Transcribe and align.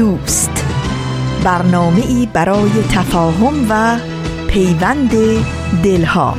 دوست. 0.00 0.64
برنامه 1.44 2.06
ای 2.06 2.28
برای 2.32 2.70
تفاهم 2.92 3.66
و 3.70 3.96
پیوند 4.48 5.10
دلها. 5.82 6.34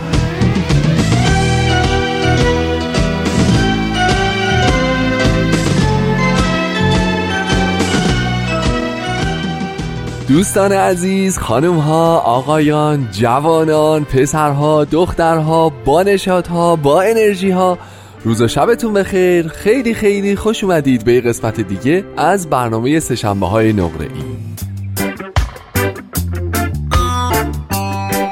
دوستان 10.28 10.72
عزیز 10.72 11.38
خانم 11.38 11.78
ها 11.78 12.18
آقایان 12.20 13.08
جوانان 13.12 14.04
پسرها 14.04 14.86
دخترها 14.86 15.70
با 15.70 16.06
ها 16.50 16.76
با 16.76 17.02
انرژی 17.02 17.52
ها 17.52 17.78
روز 18.26 18.42
و 18.42 18.48
شبتون 18.48 18.94
بخیر. 18.94 19.48
خیلی 19.48 19.94
خیلی 19.94 20.36
خوش 20.36 20.64
اومدید 20.64 21.06
به 21.06 21.22
قسمت 21.22 21.62
دیگه 21.62 22.04
از 22.18 22.50
برنامه 22.50 23.00
سشنبه 23.00 23.48
های 23.48 23.74
نقره 23.74 24.06
ای. 24.06 24.42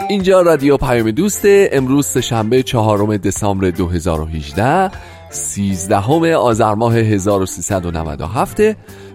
اینجا 0.10 0.42
رادیو 0.42 0.78
پیام 0.78 1.12
دوسته 1.12 1.70
امروز 1.74 2.06
سهشنبه 2.06 2.64
چهارم 2.64 3.18
دسامبر 3.18 3.70
2018 3.70 4.92
سیزدهم 5.30 6.24
آذر 6.24 6.74
ماه 6.74 6.96
1397 6.96 8.60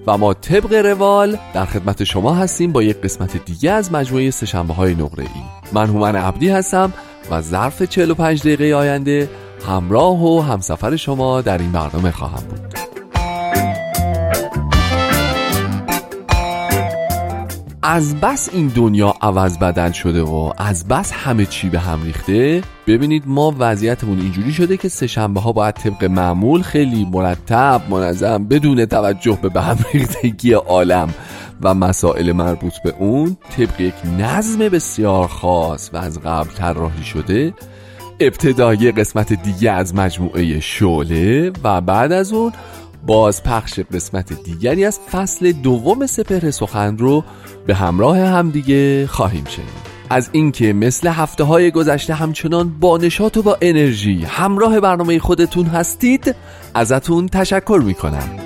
و 0.07 0.19
ما 0.19 0.35
طبق 0.35 0.73
روال 0.73 1.39
در 1.55 1.65
خدمت 1.65 2.05
شما 2.05 2.35
هستیم 2.35 2.73
با 2.73 2.83
یک 2.83 3.01
قسمت 3.01 3.45
دیگه 3.45 3.71
از 3.71 3.93
مجموعه 3.93 4.31
سشنبه 4.31 4.75
های 4.75 4.95
نقره 4.95 5.23
ای. 5.23 5.43
من 5.73 5.87
هومن 5.87 6.17
عبدی 6.17 6.49
هستم 6.49 6.93
و 7.31 7.41
ظرف 7.41 7.83
45 7.83 8.41
دقیقه 8.41 8.75
آینده 8.75 9.29
همراه 9.67 10.23
و 10.25 10.41
همسفر 10.41 10.97
شما 10.97 11.41
در 11.41 11.59
این 11.59 11.73
برنامه 11.73 12.11
خواهم 12.11 12.43
بود. 12.49 12.75
از 17.87 18.21
بس 18.21 18.49
این 18.53 18.69
دنیا 18.69 19.15
عوض 19.23 19.59
بدل 19.59 19.93
شده 19.93 20.23
و 20.23 20.53
از 20.59 20.89
بس 20.89 21.13
همه 21.13 21.47
چی 21.47 21.69
به 21.69 21.79
هم 21.79 22.03
ریخته 22.03 22.63
ببینید 22.87 23.23
ما 23.27 23.55
وضعیتمون 23.59 24.19
اینجوری 24.19 24.53
شده 24.53 24.77
که 24.77 24.89
سهشنبه 24.89 25.41
ها 25.41 25.53
باید 25.53 25.75
طبق 25.75 26.05
معمول 26.05 26.63
خیلی 26.63 27.05
مرتب 27.05 27.83
منظم 27.91 28.45
بدون 28.45 28.87
توجه 28.87 29.39
به 29.43 29.49
به 29.49 29.63
هم 29.63 29.79
ریختگی 29.93 30.53
عالم 30.53 31.15
و 31.63 31.75
مسائل 31.75 32.33
مربوط 32.33 32.73
به 32.85 32.95
اون 32.99 33.37
طبق 33.57 33.81
یک 33.81 33.95
نظم 34.19 34.59
بسیار 34.59 35.29
خاص 35.29 35.91
و 35.93 35.97
از 35.97 36.21
قبل 36.21 36.51
طراحی 36.51 37.05
شده 37.05 37.55
ابتدای 38.21 38.93
قسمت 38.93 39.33
دیگه 39.33 39.71
از 39.71 39.95
مجموعه 39.95 40.61
شعله 40.61 41.53
و 41.65 41.81
بعد 41.81 42.13
از 42.13 42.33
اون 42.33 42.53
باز 43.07 43.43
پخش 43.43 43.81
قسمت 43.81 44.43
دیگری 44.43 44.85
از 44.85 45.01
فصل 45.13 45.53
دوم 45.53 46.07
سپهر 46.07 46.51
سخن 46.51 46.99
رو 46.99 47.25
به 47.67 47.75
همراه 47.75 48.19
همدیگه 48.19 49.07
خواهیم 49.07 49.45
شنید. 49.45 49.95
از 50.11 50.29
اینکه 50.33 50.73
مثل 50.73 51.09
هفته 51.09 51.45
های 51.45 51.71
گذشته 51.71 52.15
همچنان 52.15 52.69
با 52.81 52.99
نشاط 52.99 53.37
و 53.37 53.43
با 53.43 53.59
انرژی 53.61 54.25
همراه 54.25 54.81
برنامه 54.81 55.19
خودتون 55.19 55.67
هستید 55.67 56.35
ازتون 56.75 57.29
تشکر 57.29 57.83
می‌کنم. 57.85 58.44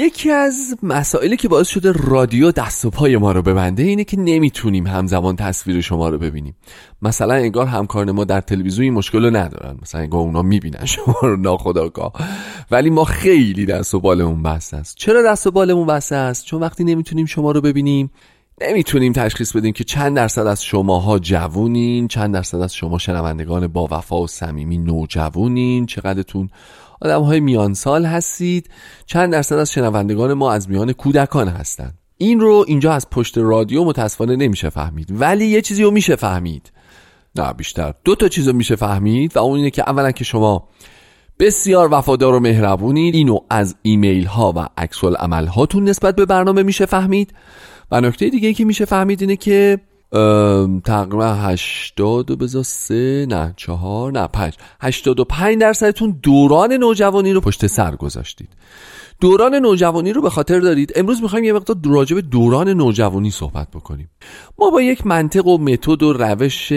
یکی 0.00 0.30
از 0.30 0.76
مسائلی 0.82 1.36
که 1.36 1.48
باعث 1.48 1.68
شده 1.68 1.92
رادیو 1.92 2.52
دست 2.52 2.84
و 2.84 2.90
پای 2.90 3.16
ما 3.16 3.32
رو 3.32 3.42
ببنده 3.42 3.82
اینه 3.82 4.04
که 4.04 4.18
نمی‌تونیم 4.18 4.86
همزمان 4.86 5.36
تصویر 5.36 5.80
شما 5.80 6.08
رو 6.08 6.18
ببینیم. 6.18 6.54
مثلا 7.02 7.34
انگار 7.34 7.66
همکاران 7.66 8.10
ما 8.10 8.24
در 8.24 8.40
تلویزیون 8.40 8.84
این 8.84 8.94
مشکل 8.94 9.24
رو 9.24 9.36
ندارن. 9.36 9.78
مثلا 9.82 10.00
انگار 10.00 10.20
اونا 10.20 10.42
می‌بینن 10.42 10.84
شما 10.84 11.16
رو 11.22 11.36
ناخداگاه 11.36 12.12
ولی 12.70 12.90
ما 12.90 13.04
خیلی 13.04 13.66
دست 13.66 13.94
و 13.94 14.00
بالمون 14.00 14.42
بسته 14.42 14.76
است. 14.76 14.96
چرا 14.96 15.22
دست 15.22 15.46
و 15.46 15.50
بالمون 15.50 15.86
بسته 15.86 16.16
است؟ 16.16 16.44
چون 16.44 16.60
وقتی 16.60 16.84
نمی‌تونیم 16.84 17.26
شما 17.26 17.52
رو 17.52 17.60
ببینیم 17.60 18.10
نمی‌تونیم 18.60 19.12
تشخیص 19.12 19.56
بدیم 19.56 19.72
که 19.72 19.84
چند 19.84 20.16
درصد 20.16 20.46
از 20.46 20.64
شماها 20.64 21.18
جوونین 21.18 22.08
چند 22.08 22.34
درصد 22.34 22.60
از 22.60 22.74
شما 22.74 22.98
شنوندگان 22.98 23.66
با 23.66 23.88
وفا 23.90 24.22
و 24.22 24.26
صمیمی 24.26 24.78
نوجوونین 24.78 25.86
چقدرتون 25.86 26.50
آدم 27.00 27.22
های 27.22 27.40
میان 27.40 27.74
سال 27.74 28.04
هستید. 28.04 28.70
چند 29.06 29.32
درصد 29.32 29.56
از 29.56 29.72
شنوندگان 29.72 30.32
ما 30.32 30.52
از 30.52 30.70
میان 30.70 30.92
کودکان 30.92 31.48
هستند. 31.48 31.98
این 32.18 32.40
رو 32.40 32.64
اینجا 32.68 32.92
از 32.92 33.10
پشت 33.10 33.38
رادیو 33.38 33.84
متاسفانه 33.84 34.36
نمیشه 34.36 34.70
فهمید. 34.70 35.08
ولی 35.10 35.46
یه 35.46 35.62
چیزی 35.62 35.82
رو 35.82 35.90
میشه 35.90 36.16
فهمید. 36.16 36.72
نه 37.36 37.52
بیشتر. 37.52 37.94
دو 38.04 38.14
تا 38.14 38.28
چیز 38.28 38.48
رو 38.48 38.52
میشه 38.52 38.76
فهمید 38.76 39.36
و 39.36 39.40
اون 39.40 39.56
اینه 39.56 39.70
که 39.70 39.82
اولا 39.86 40.10
که 40.10 40.24
شما 40.24 40.68
بسیار 41.38 41.88
وفادار 41.92 42.34
و 42.34 42.40
مهربونید. 42.40 43.14
اینو 43.14 43.38
از 43.50 43.76
ایمیل 43.82 44.26
ها 44.26 44.52
و 44.56 44.68
عکس 44.76 45.04
هاتون 45.54 45.84
نسبت 45.84 46.16
به 46.16 46.26
برنامه 46.26 46.62
میشه 46.62 46.86
فهمید. 46.86 47.34
و 47.90 48.00
نکته 48.00 48.28
دیگه 48.28 48.54
که 48.54 48.64
میشه 48.64 48.84
فهمید 48.84 49.20
اینه 49.20 49.36
که 49.36 49.78
تقریبا 50.84 51.34
80 51.34 52.30
و 52.30 52.36
بذار 52.36 52.62
سه 52.62 53.26
نه 53.28 53.54
چهار 53.56 54.12
نه 54.12 54.26
پنج. 54.26 54.54
85 54.80 55.60
درصدتون 55.60 56.18
دوران 56.22 56.72
نوجوانی 56.72 57.32
رو 57.32 57.40
پشت 57.40 57.66
سر 57.66 57.96
گذاشتید. 57.96 58.48
دوران 59.20 59.54
نوجوانی 59.54 60.12
رو 60.12 60.22
به 60.22 60.30
خاطر 60.30 60.60
دارید. 60.60 60.92
امروز 60.96 61.22
می‌خوایم 61.22 61.44
یه 61.44 61.52
مقدار 61.52 61.76
راجع 61.84 62.14
به 62.14 62.22
دوران 62.22 62.68
نوجوانی 62.68 63.30
صحبت 63.30 63.68
بکنیم. 63.70 64.10
ما 64.58 64.70
با 64.70 64.82
یک 64.82 65.06
منطق 65.06 65.46
و 65.46 65.58
متد 65.58 66.02
و 66.02 66.12
روش 66.12 66.72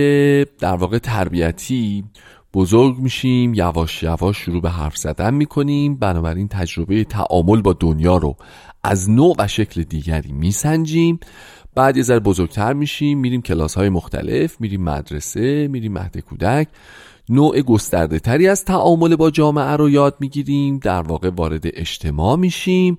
در 0.60 0.76
واقع 0.76 0.98
تربیتی 0.98 2.04
بزرگ 2.54 2.98
میشیم 2.98 3.54
یواش 3.54 4.04
یواش 4.04 4.38
شروع 4.38 4.62
به 4.62 4.70
حرف 4.70 4.98
زدن 4.98 5.34
می‌کنیم. 5.34 5.96
بنابراین 5.96 6.48
تجربه 6.48 7.04
تعامل 7.04 7.62
با 7.62 7.74
دنیا 7.74 8.18
رو 8.18 8.36
از 8.84 9.10
نوع 9.10 9.36
و 9.38 9.48
شکل 9.48 9.84
دیگری 9.84 10.32
میسنجیم. 10.32 11.20
بعد 11.76 11.98
یه 11.98 12.04
ذره 12.04 12.20
بزرگتر 12.20 12.74
میشیم 12.74 13.20
میریم 13.20 13.42
کلاس 13.42 13.76
های 13.76 13.90
مختلف 13.90 14.62
میریم 14.62 14.84
مدرسه 14.84 15.68
میریم 15.68 15.94
مهد 15.94 16.18
کودک. 16.18 16.68
نوع 17.30 17.62
گسترده 17.62 18.20
تری 18.20 18.48
از 18.48 18.66
تعامل 18.66 19.16
با 19.16 19.32
جامعه 19.32 19.72
رو 19.72 19.90
یاد 19.90 20.16
می‌گیریم 20.20 20.78
در 20.78 21.02
واقع 21.02 21.30
وارد 21.30 21.62
اجتماع 21.66 22.36
میشیم 22.36 22.96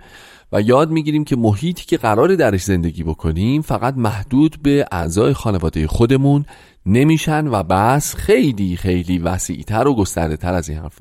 و 0.53 0.61
یاد 0.61 0.91
می‌گیریم 0.91 1.25
که 1.25 1.37
محیطی 1.37 1.85
که 1.85 1.97
قرار 1.97 2.35
درش 2.35 2.63
زندگی 2.63 3.03
بکنیم 3.03 3.63
فقط 3.63 3.95
محدود 3.97 4.57
به 4.63 4.87
اعضای 4.93 5.33
خانواده 5.33 5.87
خودمون 5.87 6.45
نمیشن 6.87 7.47
و 7.47 7.63
بس 7.63 8.15
خیلی 8.15 8.77
خیلی 8.77 9.19
وسیعتر 9.19 9.89
و 9.89 9.95
گسترده 9.95 10.37
تر 10.37 10.55
از 10.55 10.69
این 10.69 10.79
حرف 10.79 10.99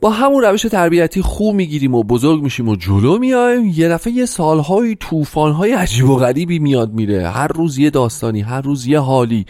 با 0.00 0.10
همون 0.10 0.44
روش 0.44 0.62
تربیتی 0.62 1.22
خوب 1.22 1.54
می‌گیریم 1.54 1.94
و 1.94 2.02
بزرگ 2.02 2.42
میشیم 2.42 2.68
و 2.68 2.76
جلو 2.76 3.18
میایم 3.18 3.72
یه 3.74 3.88
دفعه 3.88 4.12
یه 4.12 4.26
سالهای 4.26 4.96
طوفانهای 5.00 5.72
عجیب 5.72 6.08
و 6.08 6.16
غریبی 6.16 6.58
میاد 6.58 6.92
میره. 6.92 7.28
هر 7.28 7.48
روز 7.48 7.78
یه 7.78 7.90
داستانی 7.90 8.40
هر 8.40 8.60
روز 8.60 8.86
یه 8.86 8.98
حالی 8.98 9.46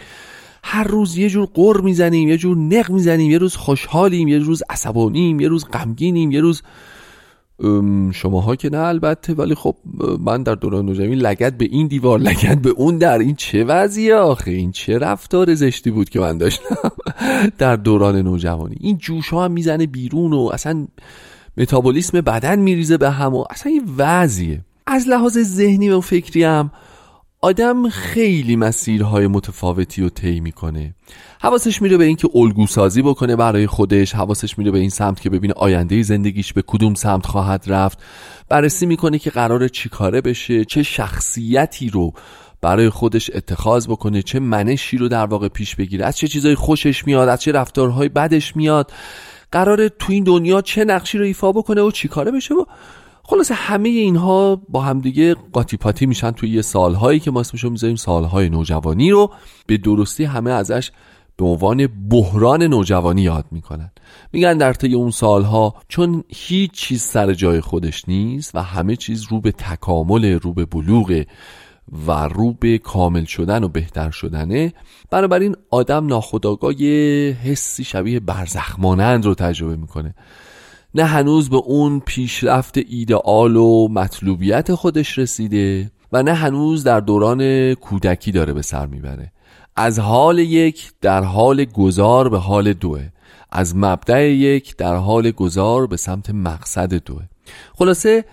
هر 0.63 0.83
روز 0.83 1.17
یه 1.17 1.29
جور 1.29 1.47
قر 1.53 1.81
می‌زنیم 1.81 2.29
یه 2.29 2.37
جور 2.37 2.57
نق 2.57 2.91
می‌زنیم 2.91 3.31
یه 3.31 3.37
روز 3.37 3.55
خوشحالیم 3.55 4.27
یه 4.27 4.37
روز 4.37 4.63
عصبانیم 4.69 5.39
یه 5.39 5.47
روز 5.47 5.65
غمگینیم 5.73 6.31
یه 6.31 6.41
روز 6.41 6.61
شماها 8.13 8.55
که 8.55 8.69
نه 8.69 8.77
البته 8.77 9.33
ولی 9.33 9.55
خب 9.55 9.75
من 10.19 10.43
در 10.43 10.55
دوران 10.55 10.85
نوجوانی 10.85 11.15
لگت 11.15 11.57
به 11.57 11.65
این 11.65 11.87
دیوار 11.87 12.19
لگت 12.19 12.57
به 12.57 12.69
اون 12.69 12.97
در. 12.97 13.19
این 13.19 13.35
چه 13.35 13.63
وضعیه 13.63 14.15
آخه؟ 14.15 14.51
این 14.51 14.71
چه 14.71 14.97
رفتار 14.97 15.55
زشتی 15.55 15.91
بود 15.91 16.09
که 16.09 16.19
من 16.19 16.37
داشتم 16.37 16.75
در 17.57 17.75
دوران 17.75 18.15
نوجوانی. 18.15 18.75
این 18.79 18.97
جوش 18.97 19.29
ها 19.29 19.45
هم 19.45 19.51
می‌زنه 19.51 19.85
بیرون 19.85 20.33
و 20.33 20.49
اصلا 20.53 20.87
متابولیسم 21.57 22.21
بدن 22.21 22.59
میریزه 22.59 22.97
به 22.97 23.09
هم 23.09 23.33
و 23.33 23.45
اصلا 23.49 23.71
این 23.71 23.83
وضعیه. 23.97 24.61
از 24.87 25.07
لحاظ 25.07 25.37
ذهنی 25.37 25.89
و 25.89 26.01
فکری 26.01 26.43
هم 26.43 26.71
آدم 27.43 27.89
خیلی 27.89 28.55
مسیرهای 28.55 29.27
متفاوتی 29.27 30.01
رو 30.01 30.09
طی 30.09 30.39
می‌کنه. 30.39 30.95
حواسش 31.41 31.81
میره 31.81 31.97
به 31.97 32.05
اینکه 32.05 32.29
الگو 32.35 32.67
سازی 32.67 33.01
بکنه 33.01 33.35
برای 33.35 33.67
خودش 33.67 34.15
حواسش 34.15 34.57
میره 34.57 34.71
به 34.71 34.79
این 34.79 34.89
سمت 34.89 35.21
که 35.21 35.29
ببینه 35.29 35.53
آینده 35.53 36.03
زندگیش 36.03 36.53
به 36.53 36.63
کدوم 36.67 36.93
سمت 36.93 37.25
خواهد 37.25 37.63
رفت. 37.67 37.99
بررسی 38.49 38.85
می‌کنه 38.85 39.19
که 39.19 39.29
قرار 39.29 39.67
چیکاره 39.67 40.21
بشه 40.21 40.65
چه 40.65 40.83
شخصیتی 40.83 41.89
رو 41.89 42.13
برای 42.61 42.89
خودش 42.89 43.31
اتخاذ 43.33 43.87
بکنه 43.87 44.21
چه 44.21 44.39
منشی 44.39 44.97
رو 44.97 45.07
در 45.07 45.25
واقع 45.25 45.47
پیش 45.47 45.75
بگیره 45.75 46.05
از 46.05 46.17
چه 46.17 46.27
چیزای 46.27 46.55
خوشش 46.55 47.07
میاد 47.07 47.29
از 47.29 47.41
چه 47.41 47.51
رفتارهای 47.51 48.09
بدش 48.09 48.55
میاد. 48.55 48.91
قراره 49.51 49.89
تو 49.89 50.13
این 50.13 50.23
دنیا 50.23 50.61
چه 50.61 50.85
نقشی 50.85 51.17
رو 51.17 51.25
ایفا 51.25 51.51
بکنه 51.51 51.81
و 51.81 51.91
چیکاره 51.91 52.31
بشه 52.31 52.53
و 52.53 52.65
خلاصه 53.23 53.53
همه 53.53 53.89
اینها 53.89 54.61
با 54.69 54.81
همدیگه 54.81 55.33
قاطی 55.33 55.77
پاتی 55.77 56.05
میشن 56.05 56.31
توی 56.31 56.49
یه 56.49 56.61
سالهایی 56.61 57.19
که 57.19 57.31
ما 57.31 57.39
اسمشو 57.39 57.69
می‌ذاریم 57.69 57.95
سالهای 57.95 58.49
نوجوانی 58.49 59.11
رو. 59.11 59.31
به 59.65 59.77
درستی 59.77 60.23
همه 60.23 60.51
ازش 60.51 60.91
به 61.37 61.45
عنوان 61.45 61.87
بحران 61.87 62.63
نوجوانی 62.63 63.21
یاد 63.21 63.45
می‌کنن. 63.51 63.91
میگن 64.33 64.57
در 64.57 64.73
طی 64.73 64.93
اون 64.93 65.11
سالها 65.11 65.75
چون 65.87 66.23
هیچ 66.29 66.71
چیز 66.71 67.01
سر 67.01 67.33
جای 67.33 67.61
خودش 67.61 68.09
نیست 68.09 68.55
و 68.55 68.59
همه 68.61 68.95
چیز 68.95 69.25
رو 69.29 69.41
به 69.41 69.51
تکامل 69.51 70.25
رو 70.25 70.53
به 70.53 70.65
بلوغ 70.65 71.23
و 72.07 72.11
رو 72.11 72.53
به 72.53 72.77
کامل 72.77 73.25
شدن 73.25 73.63
و 73.63 73.67
بهتر 73.67 74.11
شدنه. 74.11 74.73
بنابراین 75.09 75.55
آدم 75.69 76.05
ناخداگاه 76.05 76.73
حسی 77.43 77.83
شبیه 77.83 78.19
برزخمانند 78.19 79.25
رو 79.25 79.35
تجربه 79.35 79.75
می‌کنه. 79.75 80.15
نه 80.95 81.03
هنوز 81.03 81.49
به 81.49 81.57
اون 81.57 81.99
پیشرفت 81.99 82.77
ایدئال 82.77 83.55
و 83.55 83.87
مطلوبیت 83.87 84.75
خودش 84.75 85.17
رسیده 85.17 85.91
و 86.11 86.23
نه 86.23 86.33
هنوز 86.33 86.83
در 86.83 86.99
دوران 86.99 87.73
کودکی 87.73 88.31
داره 88.31 88.53
به 88.53 88.61
سر 88.61 88.85
می‌بره. 88.85 89.31
از 89.75 89.99
حال 89.99 90.39
یک 90.39 90.91
در 91.01 91.23
حال 91.23 91.65
گذار 91.65 92.29
به 92.29 92.37
حال 92.37 92.73
دوه. 92.73 93.09
از 93.51 93.75
مبدع 93.75 94.29
یک 94.29 94.75
در 94.77 94.95
حال 94.95 95.31
گذار 95.31 95.87
به 95.87 95.97
سمت 95.97 96.29
مقصد 96.29 96.93
دوه. 96.93 97.23
خلاصه 97.75 98.25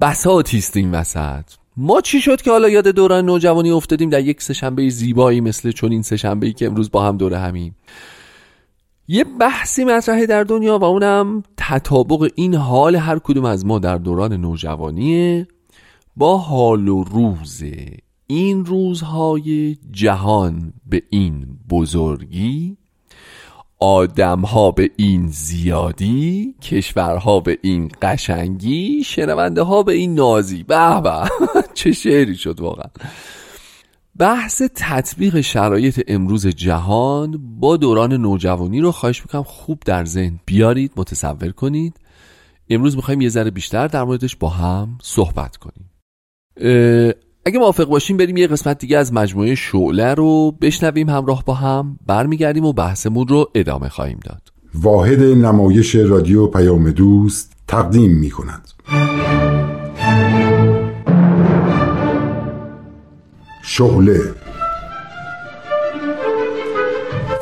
بساتیست 0.00 0.76
این 0.76 0.90
وسط. 0.90 1.44
ما 1.76 2.00
چی 2.00 2.20
شد 2.20 2.42
که 2.42 2.50
حالا 2.50 2.68
یاد 2.68 2.88
دوران 2.88 3.24
نوجوانی 3.24 3.70
افتادیم؟ 3.70 4.10
در 4.10 4.20
یک 4.20 4.42
سهشنبه 4.42 4.88
زیبایی 4.88 5.40
مثل 5.40 5.70
چون 5.70 5.92
این 5.92 6.02
سهشنبه 6.02 6.52
که 6.52 6.66
امروز 6.66 6.90
با 6.90 7.04
هم 7.04 7.16
دوره 7.16 7.38
همین. 7.38 7.74
یه 9.08 9.24
بحثی 9.24 9.84
مطرحه 9.84 10.26
در 10.26 10.44
دنیا 10.44 10.78
و 10.78 10.84
اونم 10.84 11.42
تطابق 11.56 12.30
این 12.34 12.54
حال 12.54 12.96
هر 12.96 13.18
کدوم 13.18 13.44
از 13.44 13.66
ما 13.66 13.78
در 13.78 13.98
دوران 13.98 14.32
نوجوانیه 14.32 15.48
با 16.16 16.38
حال 16.38 16.88
و 16.88 17.04
روز. 17.04 17.62
این 18.26 18.64
روزهای 18.64 19.76
جهان 19.90 20.72
به 20.86 21.02
این 21.10 21.46
بزرگی 21.70 22.76
آدمها 23.78 24.70
به 24.70 24.90
این 24.96 25.28
زیادی 25.28 26.54
کشورها 26.62 27.40
به 27.40 27.58
این 27.62 27.90
قشنگی 28.02 29.04
شنونده 29.04 29.62
ها 29.62 29.82
به 29.82 29.92
این 29.92 30.14
نازی. 30.14 30.62
به 30.62 31.00
به. 31.00 31.30
چه 31.74 31.92
شعری 31.92 32.36
شد 32.36 32.60
واقعا؟ 32.60 32.90
بحث 34.18 34.62
تطبیق 34.74 35.40
شرایط 35.40 36.02
امروز 36.08 36.46
جهان 36.46 37.38
با 37.60 37.76
دوران 37.76 38.12
نوجوانی 38.12 38.80
رو 38.80 38.92
خواهش 38.92 39.22
می‌کنم 39.22 39.42
خوب 39.42 39.82
در 39.86 40.04
ذهن 40.04 40.40
بیارید 40.46 40.92
متصور 40.96 41.50
کنید. 41.50 41.96
امروز 42.70 42.96
می‌خوایم 42.96 43.20
یه 43.20 43.28
ذره 43.28 43.50
بیشتر 43.50 43.86
در 43.86 44.04
موردش 44.04 44.36
با 44.36 44.48
هم 44.48 44.98
صحبت 45.02 45.56
کنیم. 45.56 45.90
اگه 47.46 47.58
موافق 47.58 47.84
باشیم 47.84 48.16
بریم 48.16 48.36
یه 48.36 48.46
قسمت 48.46 48.78
دیگه 48.78 48.98
از 48.98 49.12
مجموعه 49.12 49.54
شعله 49.54 50.14
رو 50.14 50.50
بشنویم 50.60 51.08
همراه 51.08 51.44
با 51.44 51.54
هم 51.54 51.98
برمیگردیم 52.06 52.64
و 52.64 52.72
بحثمون 52.72 53.28
رو 53.28 53.50
ادامه 53.54 53.88
خواهیم 53.88 54.20
داد. 54.24 54.42
واحد 54.74 55.20
نمایش 55.20 55.94
رادیو 55.94 56.46
پیام 56.46 56.90
دوست 56.90 57.52
تقدیم 57.68 58.10
می 58.10 58.30
کند 58.30 58.68
شعله. 63.74 64.20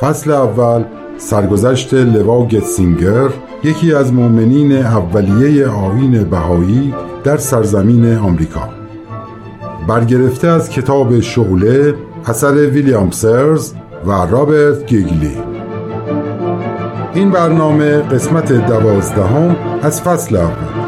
فصل 0.01 0.31
اول 0.31 0.85
سرگذشت 1.19 1.95
لوا 1.95 2.47
گتسینگر 2.47 3.29
یکی 3.65 3.95
از 3.95 4.13
مؤمنین 4.13 4.73
اولیه 4.73 5.69
آین 5.69 6.25
بهایی 6.25 6.95
در 7.25 7.37
سرزمین 7.37 8.17
آمریکا. 8.17 8.69
برگرفته 9.89 10.49
از 10.49 10.71
کتاب 10.71 11.21
شعله 11.21 11.95
اثر 12.27 12.55
ویلیام 12.55 13.11
سرز 13.11 13.75
و 14.07 14.11
رابرت 14.11 14.87
گیگلی. 14.87 15.37
این 17.15 17.31
برنامه 17.31 17.97
قسمت 17.97 18.53
دوازدهم 18.53 19.57
از 19.83 20.03
فصل 20.03 20.37
اول. 20.37 20.80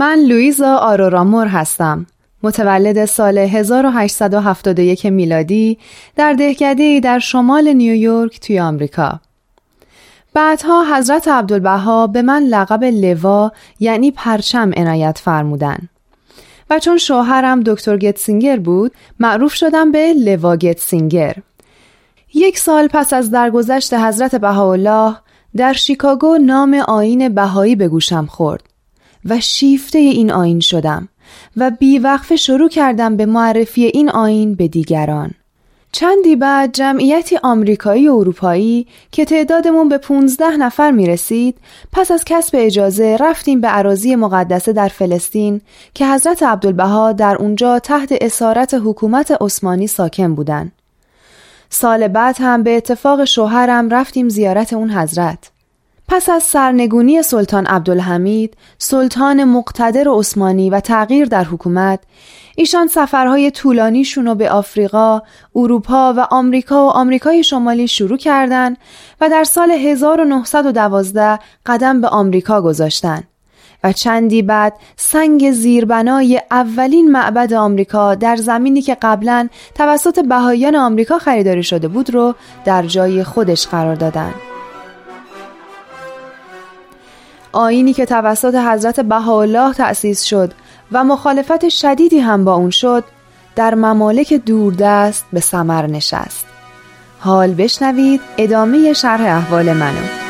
من 0.00 0.18
لویزا 0.18 0.76
آرورامور 0.76 1.46
هستم. 1.46 2.06
متولد 2.42 3.04
سال 3.04 3.38
1871 3.38 5.06
میلادی 5.06 5.78
در 6.16 6.32
دهکده 6.32 7.00
در 7.00 7.18
شمال 7.18 7.72
نیویورک 7.72 8.40
توی 8.40 8.60
آمریکا. 8.60 9.20
بعدها 10.34 10.96
حضرت 10.96 11.28
عبدالبها 11.28 12.06
به 12.06 12.22
من 12.22 12.42
لقب 12.42 12.84
لوا 12.84 13.52
یعنی 13.80 14.10
پرچم 14.10 14.70
عنایت 14.76 15.18
فرمودن. 15.18 15.78
و 16.70 16.78
چون 16.78 16.98
شوهرم 16.98 17.60
دکتر 17.60 17.96
گتسینگر 17.96 18.56
بود 18.56 18.92
معروف 19.18 19.54
شدم 19.54 19.92
به 19.92 20.12
لوا 20.12 20.56
گتسینگر. 20.56 21.34
یک 22.34 22.58
سال 22.58 22.88
پس 22.88 23.12
از 23.12 23.30
درگذشت 23.30 23.94
حضرت 23.94 24.34
بهاءالله 24.34 25.16
در 25.56 25.72
شیکاگو 25.72 26.38
نام 26.38 26.74
آین 26.74 27.28
بهایی 27.28 27.76
به 27.76 27.88
گوشم 27.88 28.26
خورد. 28.26 28.69
و 29.24 29.40
شیفته 29.40 29.98
این 29.98 30.32
آین 30.32 30.60
شدم 30.60 31.08
و 31.56 31.70
بیوقف 31.70 32.34
شروع 32.34 32.68
کردم 32.68 33.16
به 33.16 33.26
معرفی 33.26 33.84
این 33.84 34.10
آین 34.10 34.54
به 34.54 34.68
دیگران. 34.68 35.30
چندی 35.92 36.36
بعد 36.36 36.72
جمعیتی 36.72 37.38
آمریکایی 37.42 38.08
و 38.08 38.12
اروپایی 38.12 38.86
که 39.12 39.24
تعدادمون 39.24 39.88
به 39.88 39.98
15 39.98 40.56
نفر 40.56 40.90
می 40.90 41.06
رسید 41.06 41.58
پس 41.92 42.10
از 42.10 42.24
کسب 42.26 42.54
اجازه 42.58 43.16
رفتیم 43.20 43.60
به 43.60 43.68
عراضی 43.68 44.16
مقدسه 44.16 44.72
در 44.72 44.88
فلسطین 44.88 45.60
که 45.94 46.06
حضرت 46.06 46.42
عبدالبها 46.42 47.12
در 47.12 47.36
اونجا 47.36 47.78
تحت 47.78 48.14
اسارت 48.20 48.74
حکومت 48.84 49.36
عثمانی 49.40 49.86
ساکن 49.86 50.34
بودن. 50.34 50.72
سال 51.70 52.08
بعد 52.08 52.36
هم 52.40 52.62
به 52.62 52.76
اتفاق 52.76 53.24
شوهرم 53.24 53.88
رفتیم 53.88 54.28
زیارت 54.28 54.72
اون 54.72 54.90
حضرت. 54.90 55.50
پس 56.12 56.28
از 56.28 56.42
سرنگونی 56.42 57.22
سلطان 57.22 57.66
عبدالحمید، 57.66 58.56
سلطان 58.78 59.44
مقتدر 59.44 60.08
عثمانی 60.08 60.70
و 60.70 60.80
تغییر 60.80 61.26
در 61.26 61.44
حکومت، 61.44 62.00
ایشان 62.56 62.86
سفرهای 62.86 63.50
طولانیشون 63.50 64.26
رو 64.26 64.34
به 64.34 64.50
آفریقا، 64.50 65.22
اروپا 65.54 66.14
و 66.16 66.26
آمریکا 66.30 66.86
و 66.86 66.90
آمریکای 66.90 67.44
شمالی 67.44 67.88
شروع 67.88 68.18
کردند 68.18 68.78
و 69.20 69.28
در 69.28 69.44
سال 69.44 69.70
1912 69.70 71.38
قدم 71.66 72.00
به 72.00 72.08
آمریکا 72.08 72.62
گذاشتند. 72.62 73.24
و 73.84 73.92
چندی 73.92 74.42
بعد 74.42 74.72
سنگ 74.96 75.50
زیربنای 75.50 76.42
اولین 76.50 77.12
معبد 77.12 77.52
آمریکا 77.52 78.14
در 78.14 78.36
زمینی 78.36 78.82
که 78.82 78.96
قبلا 79.02 79.48
توسط 79.74 80.24
بهاییان 80.24 80.76
آمریکا 80.76 81.18
خریداری 81.18 81.62
شده 81.62 81.88
بود 81.88 82.14
رو 82.14 82.34
در 82.64 82.82
جای 82.82 83.24
خودش 83.24 83.66
قرار 83.66 83.94
دادند. 83.94 84.49
آینی 87.52 87.92
که 87.92 88.06
توسط 88.06 88.54
حضرت 88.54 89.00
بهاءالله 89.00 89.74
تأسیس 89.74 90.22
شد 90.22 90.52
و 90.92 91.04
مخالفت 91.04 91.68
شدیدی 91.68 92.18
هم 92.18 92.44
با 92.44 92.54
اون 92.54 92.70
شد 92.70 93.04
در 93.56 93.74
ممالک 93.74 94.34
دوردست 94.34 95.24
به 95.32 95.40
ثمر 95.40 95.86
نشست. 95.86 96.46
حال 97.18 97.54
بشنوید 97.54 98.20
ادامه 98.38 98.92
شرح 98.92 99.20
احوال 99.20 99.72
منو. 99.72 100.29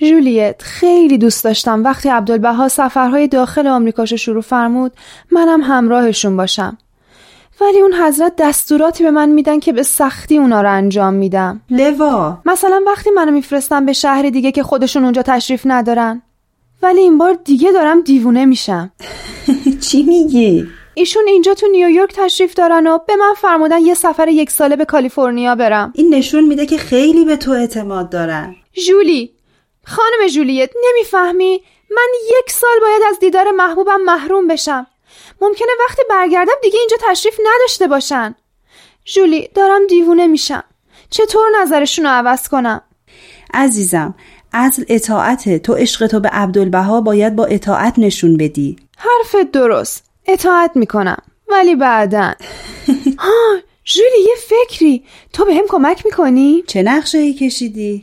جولیت 0.00 0.62
خیلی 0.62 1.18
دوست 1.18 1.44
داشتم. 1.44 1.84
وقتی 1.84 2.08
عبدالبها 2.08 2.68
سفرهای 2.68 3.28
داخل 3.28 3.66
آمریکاشو 3.66 4.16
شروع 4.16 4.42
فرمود 4.42 4.92
منم 5.30 5.60
همراهشون 5.62 6.36
باشم. 6.36 6.78
ولی 7.60 7.80
اون 7.80 7.92
حضرت 7.92 8.32
دستوراتی 8.38 9.04
به 9.04 9.10
من 9.10 9.28
میدن 9.28 9.60
که 9.60 9.72
به 9.72 9.82
سختی 9.82 10.38
اونا 10.38 10.62
رو 10.62 10.72
انجام 10.72 11.14
میدم. 11.14 11.60
لوا. 11.70 12.38
مثلا 12.44 12.82
وقتی 12.86 13.10
منو 13.10 13.30
میفرستم 13.30 13.86
به 13.86 13.92
شهر 13.92 14.30
دیگه 14.30 14.52
که 14.52 14.62
خودشون 14.62 15.04
اونجا 15.04 15.22
تشریف 15.22 15.62
ندارن. 15.64 16.22
ولی 16.82 17.00
این 17.00 17.18
بار 17.18 17.38
دیگه 17.44 17.72
دارم 17.72 18.00
دیوونه 18.00 18.44
میشم. 18.44 18.92
چی 19.90 20.02
میگی؟ 20.02 20.66
ایشون 20.94 21.22
اینجا 21.26 21.54
تو 21.54 21.66
نیویورک 21.66 22.12
تشریف 22.14 22.54
دارن 22.54 22.86
و 22.86 22.98
به 23.06 23.16
من 23.16 23.34
فرمودن 23.36 23.78
یه 23.78 23.94
سفر 23.94 24.28
یک 24.28 24.50
ساله 24.50 24.76
به 24.76 24.84
کالیفرنیا 24.84 25.54
برم. 25.54 25.92
این 25.94 26.14
نشون 26.14 26.44
میده 26.44 26.66
که 26.66 26.78
خیلی 26.78 27.24
به 27.24 27.36
تو 27.36 27.50
اعتماد 27.50 28.10
دارن. 28.10 28.56
جولی 28.86 29.35
خانم 29.86 30.28
جولیت 30.34 30.70
نمی‌فهمی؟ 30.88 31.62
من 31.90 32.08
یک 32.38 32.50
سال 32.50 32.80
باید 32.82 33.02
از 33.08 33.18
دیدار 33.18 33.50
محبوبم 33.50 34.00
محروم 34.00 34.48
بشم. 34.48 34.86
ممکنه 35.40 35.68
وقتی 35.88 36.02
برگردم 36.10 36.52
دیگه 36.62 36.78
اینجا 36.78 36.96
تشریف 37.10 37.40
نداشته 37.54 37.86
باشن. 37.86 38.34
جولی 39.04 39.48
دارم 39.54 39.86
دیوونه 39.86 40.26
میشم. 40.26 40.64
چطور 41.10 41.44
نظرشون 41.62 42.04
رو 42.04 42.10
عوض 42.10 42.48
کنم؟ 42.48 42.82
عزیزم 43.54 44.14
اصل 44.52 44.84
اطاعت. 44.88 45.56
تو 45.56 45.74
عشق 45.74 46.06
تو 46.06 46.20
به 46.20 46.28
عبدالبها 46.28 47.00
باید 47.00 47.36
با 47.36 47.44
اطاعت 47.44 47.94
نشون 47.98 48.36
بدی. 48.36 48.76
حرف 48.98 49.34
درست. 49.52 50.04
اطاعت 50.26 50.70
می‌کنم. 50.74 51.22
ولی 51.48 51.74
بعدا. 51.74 52.22
ها 53.18 53.56
جولی 53.84 54.20
یه 54.20 54.34
فکری. 54.48 55.04
تو 55.32 55.44
به 55.44 55.54
هم 55.54 55.66
کمک 55.68 56.06
می‌کنی؟ 56.06 56.64
چه 56.66 56.82
نقشه 56.82 57.18
ای 57.18 57.34
کشیدی؟ 57.34 58.02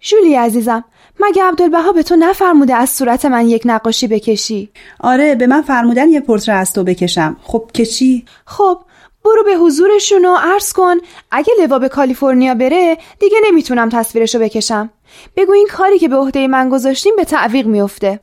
جولی 0.00 0.34
عزیزم 0.34 0.84
مگه 1.28 1.44
عبدالبها 1.44 1.92
به 1.92 2.02
تو 2.02 2.16
نفرموده 2.16 2.74
از 2.74 2.90
صورت 2.90 3.24
من 3.24 3.48
یک 3.48 3.62
نقاشی 3.64 4.06
بکشی؟ 4.06 4.70
آره 5.00 5.34
به 5.34 5.46
من 5.46 5.62
فرمودن 5.62 6.08
یه 6.08 6.20
پورتره 6.20 6.54
از 6.54 6.72
تو 6.72 6.84
بکشم. 6.84 7.36
خب 7.42 7.70
که 7.74 7.86
چی؟ 7.86 8.24
خب 8.46 8.78
برو 9.24 9.44
به 9.44 9.54
حضورشون 9.54 10.24
و 10.24 10.36
عرض 10.36 10.72
کن 10.72 10.96
اگه 11.30 11.52
لوا 11.60 11.78
به 11.78 11.88
کالیفرنیا 11.88 12.54
بره 12.54 12.98
دیگه 13.18 13.36
نمی‌تونم 13.46 13.88
تصویرشو 13.88 14.38
بکشم. 14.38 14.90
بگو 15.36 15.52
این 15.52 15.68
کاری 15.72 15.98
که 15.98 16.08
به 16.08 16.16
عهده 16.16 16.46
من 16.46 16.68
گذاشتیم 16.68 17.16
به 17.16 17.24
تعویق 17.24 17.66
میفته 17.66 18.20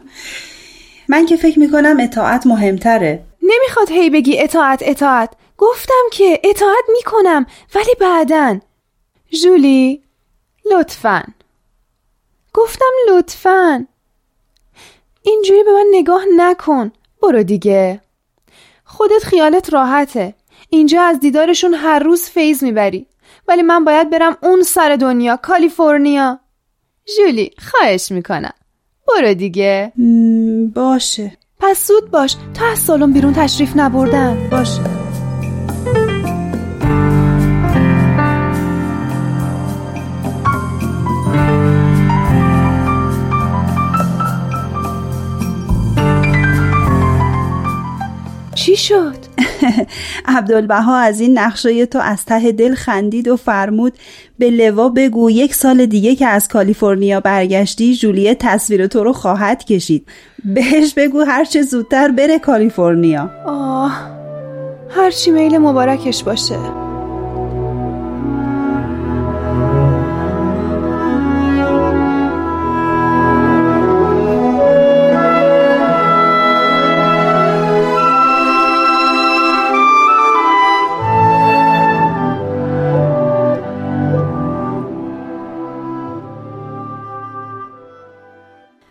من 1.08 1.26
که 1.26 1.36
فکر 1.36 1.58
می‌کنم 1.58 1.96
اطاعت 2.00 2.46
مهمتره. 2.46 3.24
نمی‌خواد 3.42 3.90
هی 3.90 4.10
بگی 4.10 4.40
اطاعت 4.40 4.82
اطاعت. 4.82 5.30
گفتم 5.58 6.04
که 6.12 6.40
اطاعت 6.44 6.84
می‌کنم 6.92 7.46
ولی 7.74 7.94
بعدن 8.00 8.60
جولی 9.42 10.02
لطفا. 10.70 11.22
گفتم 12.58 12.92
لطفا. 13.10 13.86
اینجوری 15.22 15.62
به 15.64 15.72
من 15.72 15.86
نگاه 15.90 16.22
نکن. 16.36 16.92
برو 17.22 17.42
دیگه. 17.42 18.00
خودت 18.84 19.22
خیالت 19.22 19.72
راحته. 19.72 20.34
اینجا 20.68 21.02
از 21.02 21.20
دیدارشون 21.20 21.74
هر 21.74 21.98
روز 21.98 22.22
فیض 22.22 22.62
می‌بری. 22.64 23.06
ولی 23.48 23.62
من 23.62 23.84
باید 23.84 24.10
برم 24.10 24.36
اون 24.42 24.62
سر 24.62 24.96
دنیا 24.96 25.36
کالیفرنیا. 25.36 26.40
جولی 27.16 27.50
خواهش 27.58 28.12
می‌کنم. 28.12 28.54
برو 29.08 29.34
دیگه. 29.34 29.92
باشه. 30.74 31.32
پس 31.58 31.86
زود 31.88 32.10
باش. 32.10 32.36
تا 32.54 32.66
از 32.66 32.78
سالن 32.78 33.12
بیرون 33.12 33.32
تشریف 33.32 33.72
نبردن. 33.76 34.48
باشه. 34.50 34.97
چی 48.68 48.76
شد؟ 48.76 49.16
عبدالبها 50.36 50.96
از 50.96 51.20
این 51.20 51.38
نقشه 51.38 51.86
تو 51.86 51.98
از 51.98 52.24
ته 52.24 52.52
دل 52.52 52.74
خندید 52.74 53.28
و 53.28 53.36
فرمود 53.36 53.92
به 54.38 54.50
لوا 54.50 54.88
بگو 54.88 55.30
یک 55.30 55.54
سال 55.54 55.86
دیگه 55.86 56.14
که 56.16 56.26
از 56.26 56.48
کالیفرنیا 56.48 57.20
برگشتی 57.20 57.96
جولیه 57.96 58.34
تصویر 58.34 58.86
تو 58.86 59.04
رو 59.04 59.12
خواهد 59.12 59.64
کشید. 59.64 60.06
بهش 60.44 60.94
بگو 60.94 61.20
هرچه 61.20 61.62
زودتر 61.62 62.08
بره 62.08 62.38
کالیفرنیا. 62.38 63.30
آه 63.46 63.92
هرچی 64.88 65.30
میل 65.30 65.58
مبارکش 65.58 66.22
باشه. 66.22 66.87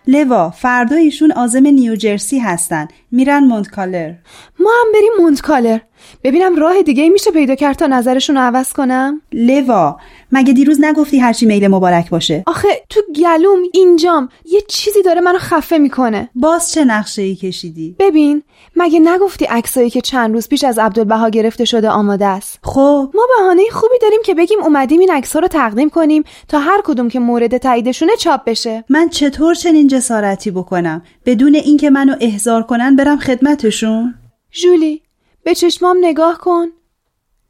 لوا 0.08 0.50
فردا 0.50 0.96
ایشون 0.96 1.32
عازم 1.32 1.68
نیوجرسی 1.68 2.40
هستن. 2.40 2.88
میرن 3.12 3.44
مونتکلر. 3.44 4.14
ما 4.60 4.70
هم 4.82 4.92
بریم 4.94 5.12
مونتکلر. 5.20 5.80
ببینم 6.24 6.56
راه 6.56 6.82
دیگه 6.82 7.10
میشه 7.10 7.32
پیدا 7.32 7.56
کرد 7.56 7.76
تا 7.76 7.88
نظرشون 7.88 8.36
رو 8.36 8.42
عوض 8.42 8.74
کنم؟ 8.74 9.22
لوا 9.34 9.98
مگه 10.32 10.54
دیروز 10.54 10.82
نگفتی 10.82 11.20
هرچی 11.20 11.46
میل 11.46 11.68
مبارک 11.68 12.10
باشه؟ 12.10 12.44
آخه 12.48 12.68
تو 12.90 13.02
گلوم 13.16 13.60
اینجام 13.74 14.30
یه 14.46 14.62
چیزی 14.68 15.02
داره 15.02 15.22
منو 15.22 15.38
خفه 15.38 15.78
می‌کنه. 15.78 16.30
باز 16.36 16.72
چه 16.72 16.86
نقشه 16.86 17.22
ای 17.22 17.36
کشیدی؟ 17.36 17.96
ببین 18.00 18.44
مگه 18.76 19.00
نگفتی 19.00 19.46
عکسایی 19.46 19.90
که 19.90 20.02
چند 20.02 20.34
روز 20.34 20.48
پیش 20.48 20.64
از 20.64 20.80
عبدالبها 20.80 21.30
گرفته 21.30 21.66
شده 21.66 21.90
آماده 21.90 22.26
است؟ 22.26 22.60
خب. 22.64 23.12
ما 23.14 23.22
بهانه 23.38 23.62
خوبی 23.72 23.96
داریم 24.02 24.20
که 24.26 24.34
بگیم 24.34 24.60
اومدیم 24.64 25.00
این 25.00 25.12
عکس‌ها 25.12 25.40
رو 25.40 25.48
تقدیم 25.48 25.90
کنیم 25.90 26.24
تا 26.48 26.60
هر 26.60 26.82
کدوم 26.84 27.10
که 27.10 27.20
مورد 27.20 27.58
تاییدشونه 27.58 28.16
چاپ 28.16 28.44
بشه. 28.46 28.84
من 28.90 29.10
چطور 29.10 29.56
چنین 29.56 29.88
جسارتی 29.88 30.52
بکنم؟ 30.52 31.02
بدون 31.26 31.56
اینکه 31.56 31.90
منو 31.90 32.16
احضار 32.22 32.64
کنن 32.64 32.96
برم 32.96 33.18
خدمتشون؟ 33.18 34.16
جولی 34.52 35.02
به 35.48 35.56
چشمام 35.56 35.98
نگاه 36.02 36.38
کن. 36.38 36.68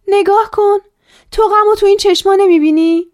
نگاه 0.07 0.49
کن. 0.51 0.77
تو 1.31 1.43
غمو 1.43 1.75
تو 1.75 1.85
این 1.85 1.97
چشما 1.97 2.35
نمی‌بینی؟ 2.35 3.07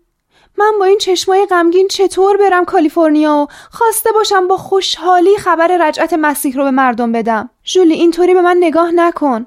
من 0.57 0.71
با 0.79 0.85
این 0.85 0.97
چشمای 0.97 1.45
غمگین 1.45 1.87
چطور 1.87 2.37
برم 2.37 2.65
کالیفرنیا 2.65 3.35
و 3.35 3.47
خواسته 3.71 4.11
باشم 4.11 4.47
با 4.47 4.57
خوشحالی 4.57 5.37
خبر 5.37 5.77
رجعت 5.81 6.13
مسیح 6.13 6.55
رو 6.55 6.63
به 6.63 6.71
مردم 6.71 7.11
بدم؟ 7.11 7.49
جولی 7.63 7.93
اینطوری 7.93 8.33
به 8.33 8.41
من 8.41 8.57
نگاه 8.59 8.91
نکن. 8.91 9.45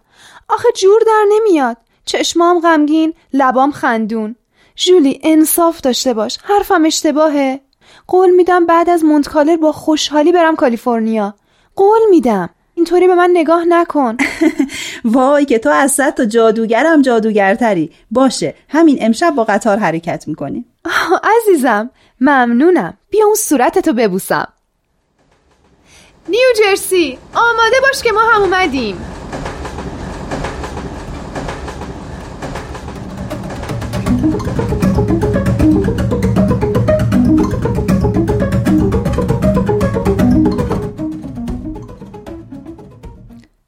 آخه 0.48 0.68
جور 0.76 1.00
در 1.06 1.24
نمیاد. 1.32 1.76
چشمام 2.04 2.60
غمگین 2.60 3.14
لبام 3.32 3.70
خندون. 3.70 4.36
جولی 4.76 5.20
انصاف 5.22 5.80
داشته 5.80 6.14
باش. 6.14 6.38
حرفم 6.42 6.84
اشتباهه. 6.84 7.60
قول 8.06 8.30
میدم 8.30 8.66
بعد 8.66 8.90
از 8.90 9.04
مونتکالر 9.04 9.56
با 9.56 9.72
خوشحالی 9.72 10.32
برم 10.32 10.56
کالیفرنیا. 10.56 11.34
قول 11.76 12.00
میدم. 12.10 12.50
اینطوری 12.76 13.06
به 13.06 13.14
من 13.14 13.30
نگاه 13.32 13.64
نکن. 13.64 14.16
وای 15.04 15.44
که 15.44 15.58
تو 15.58 15.70
از 15.70 15.92
صد 15.92 16.14
تا 16.14 16.24
جادوگرم 16.24 17.02
جادوگرتری. 17.02 17.90
باشه 18.10 18.54
همین 18.68 18.98
امشب 19.00 19.34
با 19.36 19.44
قطار 19.44 19.78
حرکت 19.78 20.28
می‌کنیم 20.28 20.64
عزیزم 21.24 21.90
ممنونم. 22.20 22.94
بیا 23.10 23.26
اون 23.26 23.34
صورتتو 23.34 23.92
ببوسم. 23.92 24.48
نیو 26.28 26.48
جرسی 26.64 27.18
آماده 27.34 27.76
باش 27.82 28.02
که 28.02 28.12
ما 28.12 28.20
هم 28.20 28.42
اومدیم. 28.42 28.96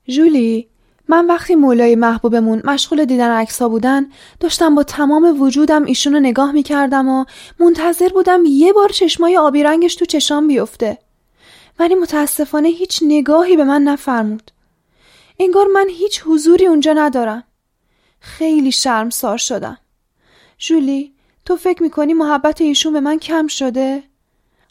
جولی 0.09 0.69
من 1.09 1.27
وقتی 1.27 1.55
مولای 1.55 1.97
محبوبمون 1.97 2.63
مشغول 2.65 3.05
دیدن 3.05 3.31
عکس 3.31 3.63
بودن 3.63 4.07
داشتم 4.41 4.75
با 4.75 4.83
تمام 4.83 5.43
وجودم 5.43 5.85
ایشون 5.85 6.13
رو 6.13 6.21
نگاه 6.21 6.53
می‌کردم 6.53 7.09
و 7.09 7.25
منتظر 7.61 8.09
بودم 8.09 8.43
یه 8.47 8.73
بار 8.73 8.89
چشمای 8.89 9.37
آبی 9.37 9.63
رنگش 9.63 9.95
تو 9.95 10.05
چشام 10.05 10.49
بیفته. 10.49 10.99
ولی 11.79 11.95
متاسفانه 11.95 12.69
هیچ 12.69 13.01
نگاهی 13.03 13.57
به 13.57 13.65
من 13.65 13.83
نفرمود. 13.83 14.51
انگار 15.41 15.67
من 15.75 15.87
هیچ 15.89 16.23
حضوری 16.27 16.67
اونجا 16.67 16.93
ندارم. 16.93 17.45
خیلی 18.21 18.73
شرمسار 18.73 19.37
شدم. 19.37 19.79
جولی 20.59 21.15
تو 21.45 21.57
فکر 21.57 21.83
می‌کنی 21.83 22.15
محبت 22.15 22.61
ایشون 22.61 22.93
به 22.93 23.01
من 23.01 23.19
کم 23.19 23.47
شده؟ 23.47 24.03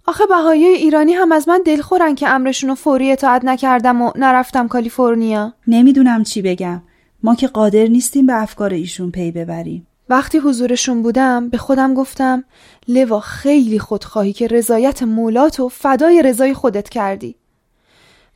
آخه 0.08 0.26
بهایی 0.26 0.66
ایرانی 0.66 1.14
هم 1.14 1.32
از 1.32 1.48
من 1.48 1.62
دلخورن 1.66 2.16
که 2.16 2.30
امرشون 2.30 2.70
رو 2.70 2.76
فوری 2.76 3.12
اطاعت 3.12 3.46
نکردم 3.46 4.02
و 4.02 4.12
نرفتم 4.16 4.68
کالیفرنیا. 4.68 5.54
نمی‌دونم 5.68 6.24
چی 6.24 6.42
بگم. 6.42 6.82
ما 7.24 7.36
که 7.36 7.48
قادر 7.48 7.88
نیستیم 7.88 8.26
به 8.26 8.42
افکار 8.42 8.74
ایشون 8.74 9.12
پی 9.12 9.32
ببریم. 9.32 9.88
وقتی 10.10 10.38
حضورشون 10.38 11.02
بودم 11.02 11.50
به 11.50 11.58
خودم 11.58 11.94
گفتم 11.94 12.44
لوا 12.88 13.20
خیلی 13.20 13.80
خودخواهی 13.80 14.34
که 14.34 14.48
رضایت 14.48 15.04
مولات 15.04 15.60
و 15.60 15.70
فدای 15.70 16.22
رضای 16.22 16.54
خودت 16.54 16.90
کردی. 16.90 17.36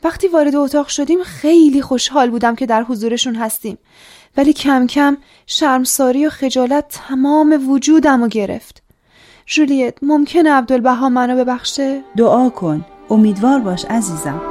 وقتی 0.03 0.27
وارد 0.27 0.55
اتاق 0.55 0.87
شدیم 0.87 1.23
خیلی 1.23 1.81
خوشحال 1.81 2.29
بودم 2.29 2.55
که 2.55 2.65
در 2.65 2.83
حضورشون 2.83 3.35
هستیم. 3.35 3.77
ولی 4.37 4.53
کم 4.53 4.87
کم 4.87 5.17
شرمساری 5.47 6.25
و 6.25 6.29
خجالت 6.29 6.85
تمام 6.89 7.69
وجودم 7.69 8.21
رو 8.21 8.27
گرفت. 8.27 8.80
جولیت 9.45 9.97
ممکنه 10.01 10.51
عبدالبها 10.51 11.09
منو 11.09 11.35
ببخشه؟ 11.35 12.01
دعا 12.17 12.49
کن 12.49 12.85
امیدوار 13.09 13.59
باش 13.59 13.85
عزیزم 13.85 14.41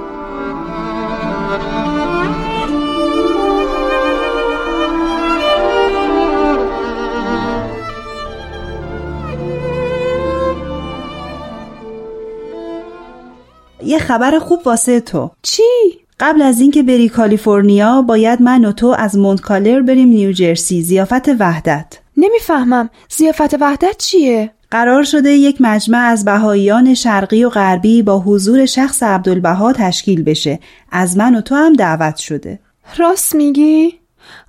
یه 13.85 13.99
خبر 13.99 14.39
خوب 14.39 14.61
واسه 14.67 15.01
تو 15.01 15.31
چی؟ 15.43 15.63
قبل 16.21 16.43
از 16.43 16.61
اینکه 16.61 16.83
بری 16.83 17.09
کالیفرنیا 17.09 18.03
باید 18.03 18.43
من 18.43 18.65
و 18.65 18.73
تو 18.73 18.95
از 18.99 19.19
مونتکالر 19.19 19.81
بریم 19.81 20.09
نیوجرسی 20.09 20.83
زیافت 20.83 21.29
وحدت 21.29 21.99
نمی‌فهمم 22.17 22.91
زیافت 23.09 23.55
وحدت 23.55 23.97
چیه؟ 23.99 24.51
قرار 24.71 25.03
شده 25.03 25.31
یک 25.31 25.57
مجمع 25.61 25.99
از 25.99 26.25
بهاییان 26.25 26.95
شرقی 26.95 27.45
و 27.45 27.49
غربی 27.49 28.03
با 28.03 28.19
حضور 28.19 28.67
شخص 28.67 29.03
عبدالبها 29.03 29.73
تشکیل 29.73 30.23
بشه. 30.23 30.61
از 30.91 31.17
من 31.17 31.35
و 31.35 31.41
تو 31.41 31.55
هم 31.55 31.73
دعوت 31.73 32.17
شده. 32.17 32.59
راست 32.97 33.35
میگی؟ 33.35 34.01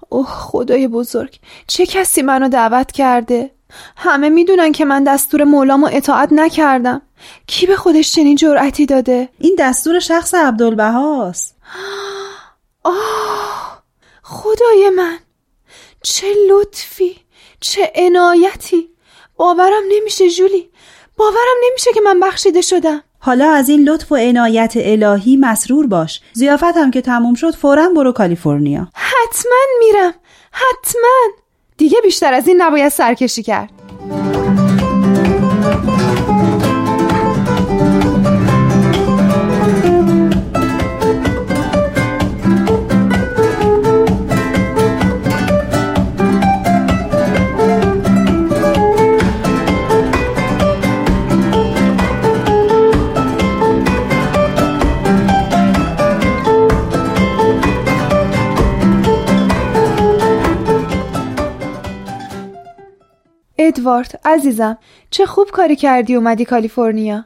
اوه 0.09 0.27
خدای 0.27 0.87
بزرگ. 0.87 1.39
چه 1.67 1.85
کسی 1.85 2.21
منو 2.21 2.49
دعوت 2.49 2.91
کرده؟ 2.91 3.51
همه 3.97 4.29
می‌دونن 4.29 4.71
که 4.71 4.85
من 4.85 5.03
دستور 5.03 5.43
مولامو 5.43 5.89
اطاعت 5.91 6.29
نکردم. 6.31 7.01
کی 7.47 7.65
به 7.65 7.75
خودش 7.75 8.11
چنین 8.11 8.35
جرأتی 8.35 8.85
داده؟ 8.85 9.29
این 9.39 9.55
دستور 9.59 9.99
شخص 9.99 10.33
عبدالبهاست. 10.33 11.57
آه 12.83 13.83
خدای 14.23 14.89
من. 14.97 15.17
چه 16.03 16.27
لطفی 16.49 17.15
چه 17.59 17.91
عنایتی. 17.95 18.90
باورم 19.41 19.83
نمیشه 19.91 20.29
جولی 20.29 20.69
باورم 21.17 21.57
نمیشه 21.69 21.91
که 21.93 22.01
من 22.01 22.19
بخشیده 22.19 22.62
شدم. 22.62 23.03
حالا 23.19 23.51
از 23.51 23.69
این 23.69 23.89
لطف 23.89 24.12
و 24.12 24.15
عنایت 24.15 24.74
الهی 24.75 25.38
مسرور 25.38 25.88
باش. 25.88 26.21
زیافتم 26.33 26.91
که 26.91 27.01
تموم 27.01 27.33
شد 27.33 27.55
فورا 27.55 27.89
برو 27.89 28.12
کالیفرنیا. 28.12 28.88
حتما 28.93 29.57
میرم. 29.79 30.13
حتما. 30.51 31.41
دیگه 31.77 31.98
بیشتر 32.03 32.33
از 32.33 32.48
این 32.48 32.62
نباید 32.62 32.89
سرکشی 32.89 33.43
کرد. 33.43 33.69
ادوارد 63.81 64.19
عزیزم 64.25 64.77
چه 65.09 65.25
خوب 65.25 65.47
کاری 65.51 65.75
کردی 65.75 66.15
اومدی 66.15 66.45
کالیفرنیا. 66.45 67.25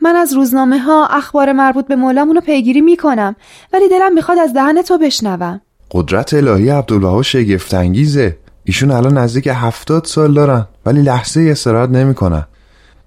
من 0.00 0.16
از 0.16 0.32
روزنامه 0.32 0.78
ها 0.78 1.06
اخبار 1.06 1.52
مربوط 1.52 1.86
به 1.86 1.96
مولامونو 1.96 2.40
پیگیری 2.40 2.80
می‌کنم 2.80 3.36
ولی 3.72 3.88
دلم 3.88 4.14
می‌خواد 4.14 4.38
از 4.38 4.54
دهن 4.54 4.82
تو 4.82 4.98
بشنوم. 4.98 5.60
قدرت 5.90 6.34
الهی 6.34 6.70
عبدالبها 6.70 7.22
شگفتانگیزه. 7.22 8.38
ایشون 8.64 8.90
الان 8.90 9.18
نزدیک 9.18 9.48
هفتاد 9.52 10.04
سال 10.04 10.34
دارن 10.34 10.66
ولی 10.86 11.02
لحظه 11.02 11.48
استراحت 11.50 11.90
نمی‌کنن. 11.90 12.46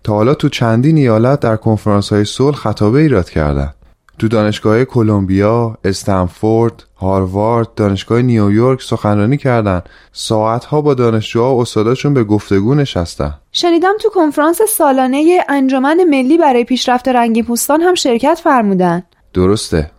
تا 0.03 0.13
حالا 0.13 0.33
تو 0.33 0.49
چندین 0.49 0.97
ایالت 0.97 1.39
در 1.39 1.55
کنفرانس 1.55 2.13
های 2.13 2.25
صلح 2.25 2.55
خطابه 2.55 2.99
ایراد 2.99 3.29
کردن. 3.29 3.73
تو 4.19 4.27
دانشگاه 4.27 4.85
کلمبیا، 4.85 5.77
استنفورد، 5.83 6.83
هاروارد، 6.97 7.67
دانشگاه 7.75 8.21
نیویورک 8.21 8.81
سخنرانی 8.81 9.37
کردند. 9.37 9.89
ساعتها 10.11 10.81
با 10.81 10.93
دانشجوها 10.93 11.55
و 11.55 11.61
استاداشون 11.61 12.13
به 12.13 12.23
گفتگو 12.23 12.75
نشستن. 12.75 13.33
شنیدم 13.51 13.93
تو 14.01 14.09
کنفرانس 14.09 14.61
سالانه 14.69 15.39
انجمن 15.49 15.97
ملی 16.09 16.37
برای 16.37 16.63
پیشرفت 16.63 17.07
رنگین 17.07 17.43
پوستان 17.43 17.81
هم 17.81 17.95
شرکت 17.95 18.39
فرمودن. 18.43 19.03
درسته. 19.33 19.91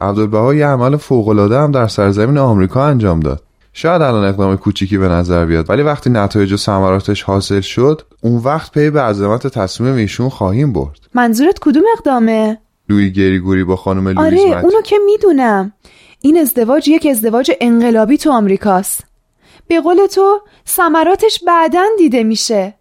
عبدالبها 0.00 0.54
یه 0.54 0.66
عمل 0.66 0.96
فوق‌العاده 0.96 1.58
هم 1.58 1.72
در 1.72 1.86
سرزمین 1.86 2.38
آمریکا 2.38 2.84
انجام 2.84 3.20
داد. 3.20 3.42
شاید 3.72 4.02
الان 4.02 4.24
اقدام 4.24 4.56
کوچیکی 4.56 4.98
به 4.98 5.08
نظر 5.08 5.46
بیاد 5.46 5.70
ولی 5.70 5.82
وقتی 5.82 6.10
نتایج 6.10 6.52
و 6.52 6.56
ثمراتش 6.56 7.22
حاصل 7.22 7.60
شد 7.60 8.02
اون 8.20 8.36
وقت 8.36 8.72
پی 8.72 8.90
به 8.90 9.00
عظمت 9.00 9.46
تصمیم 9.46 9.94
ایشون 9.94 10.28
خواهیم 10.28 10.72
برد 10.72 10.98
منظورت 11.14 11.58
کدوم 11.58 11.82
اقدامه 11.96 12.58
لویی 12.90 13.10
گریگوری 13.10 13.64
با 13.64 13.76
خانم 13.76 14.08
لویز 14.08 14.40
آره 14.40 14.64
اونو 14.64 14.82
که 14.82 14.96
می‌دونم. 15.06 15.72
این 16.20 16.38
ازدواج 16.38 16.88
یک 16.88 17.06
ازدواج 17.06 17.52
انقلابی 17.60 18.18
تو 18.18 18.32
آمریکاست. 18.32 19.04
به 19.68 19.80
قول 19.80 20.06
تو 20.06 20.40
ثمراتش 20.68 21.40
بعدا 21.46 21.84
دیده 21.98 22.22
میشه. 22.22 22.74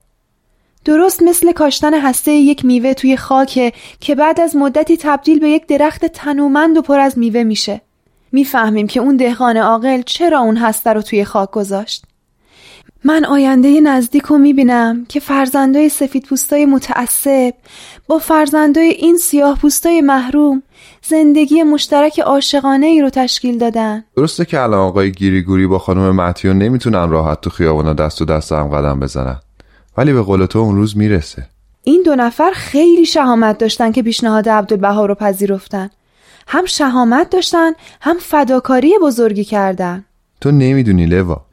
درست 0.86 1.24
مثل 1.24 1.52
کاشتن 1.52 1.94
هسته 1.94 2.32
یک 2.32 2.66
میوه 2.66 2.94
توی 2.94 3.18
خاکه 3.18 3.74
که 4.00 4.16
بعد 4.16 4.42
از 4.42 4.56
مدتی 4.56 4.98
تبدیل 4.98 5.40
به 5.40 5.50
یک 5.50 5.68
درخت 5.68 6.06
تنومند 6.06 6.78
و 6.78 6.82
پر 6.82 7.00
از 7.00 7.18
میوه 7.18 7.44
میشه. 7.44 7.82
می‌فهمیم 8.32 8.88
که 8.88 9.00
اون 9.00 9.18
دهقان 9.18 9.58
عاقل 9.58 10.02
چرا 10.02 10.40
اون 10.40 10.58
هسته 10.58 10.94
رو 10.94 11.02
توی 11.02 11.26
خاک 11.26 11.52
گذاشت. 11.52 12.04
من 13.04 13.26
آینده 13.26 13.82
نزدیک 13.82 14.24
رو 14.24 14.38
می‌بینم 14.38 15.06
که 15.10 15.20
فرزندای 15.20 15.90
سفید 15.90 16.26
پوستای 16.26 16.66
متعصب 16.66 17.54
با 18.08 18.18
فرزندای 18.18 18.90
این 18.90 19.18
سیاه 19.18 19.60
پوستای 19.60 20.02
محروم 20.02 20.64
زندگی 21.04 21.64
مشترک 21.64 22.20
عاشقانه 22.20 22.86
ای 22.86 23.02
رو 23.02 23.10
تشکیل 23.10 23.58
دادن. 23.58 24.04
درسته 24.18 24.46
که 24.46 24.60
الان 24.60 24.80
آقای 24.80 25.12
گیریگوری 25.12 25.68
با 25.68 25.80
خانم 25.80 26.16
متیون 26.16 26.58
نمی‌تونن 26.58 27.10
راحت 27.10 27.42
تو 27.42 27.50
خیابونا 27.50 27.94
دست 27.94 28.22
و 28.22 28.26
دست 28.26 28.52
هم 28.52 28.68
قدم 28.68 29.00
بزنن. 29.00 29.40
ولی 29.98 30.14
به 30.14 30.22
قول 30.22 30.46
تو 30.46 30.60
اون 30.60 30.76
روز 30.76 30.98
می‌رسه. 30.98 31.48
این 31.84 32.04
دو 32.06 32.16
نفر 32.16 32.52
خیلی 32.54 33.06
شهامت 33.06 33.58
داشتن 33.58 33.92
که 33.92 34.04
پیشنهاد 34.04 34.50
عبدالبها 34.50 35.06
رو 35.06 35.16
پذیرفتن. 35.16 35.90
هم 36.48 36.66
شهامت 36.66 37.30
داشتن 37.30 37.72
هم 38.02 38.18
فداکاری 38.20 38.94
بزرگی 39.02 39.44
کردن. 39.44 40.06
تو 40.42 40.52
نمی‌دونی 40.52 41.06
لوا. 41.06 41.49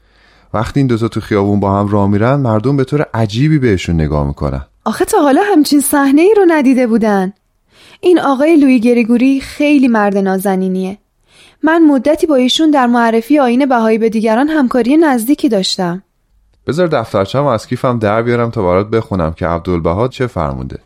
وقتی 0.53 0.79
این 0.79 0.87
دوتا 0.87 1.07
تو 1.07 1.19
خیابون 1.19 1.59
با 1.59 1.79
هم 1.79 1.87
راه 1.87 2.09
میرن 2.09 2.35
مردم 2.35 2.77
به 2.77 2.83
طور 2.83 3.05
عجیبی 3.13 3.59
بهشون 3.59 3.95
نگاه 3.95 4.27
می‌کنن. 4.27 4.65
آخه 4.85 5.05
تا 5.05 5.21
حالا 5.21 5.41
همچین 5.53 5.81
صحنه 5.81 6.21
ای 6.21 6.33
رو 6.37 6.45
ندیده 6.47 6.87
بودن. 6.87 7.33
این 8.01 8.19
آقای 8.19 8.55
لوی 8.55 8.79
گریگوری 8.79 9.41
خیلی 9.41 9.87
مرد 9.87 10.17
نازنینیه. 10.17 10.97
من 11.63 11.83
مدتی 11.83 12.27
با 12.27 12.35
ایشون 12.35 12.71
در 12.71 12.87
معرفی 12.87 13.39
آین 13.39 13.65
بهایی 13.65 13.97
به 13.97 14.09
دیگران 14.09 14.47
همکاری 14.47 14.97
نزدیکی 14.97 15.49
داشتم. 15.49 16.03
بذار 16.67 16.87
دفترچم 16.87 17.45
از 17.45 17.67
کیفم 17.67 17.99
در 17.99 18.21
بیارم 18.21 18.51
تا 18.51 18.63
برات 18.63 18.89
بخونم 18.89 19.33
که 19.33 19.47
عبدالبها 19.47 20.07
چه 20.07 20.27
فرموده 20.27 20.79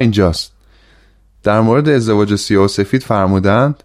اینجاست. 0.00 0.52
در 1.42 1.60
مورد 1.60 1.88
ازدواج 1.88 2.34
سیاه 2.34 2.64
و 2.64 2.68
سفید 2.68 3.02
فرمودند 3.02 3.82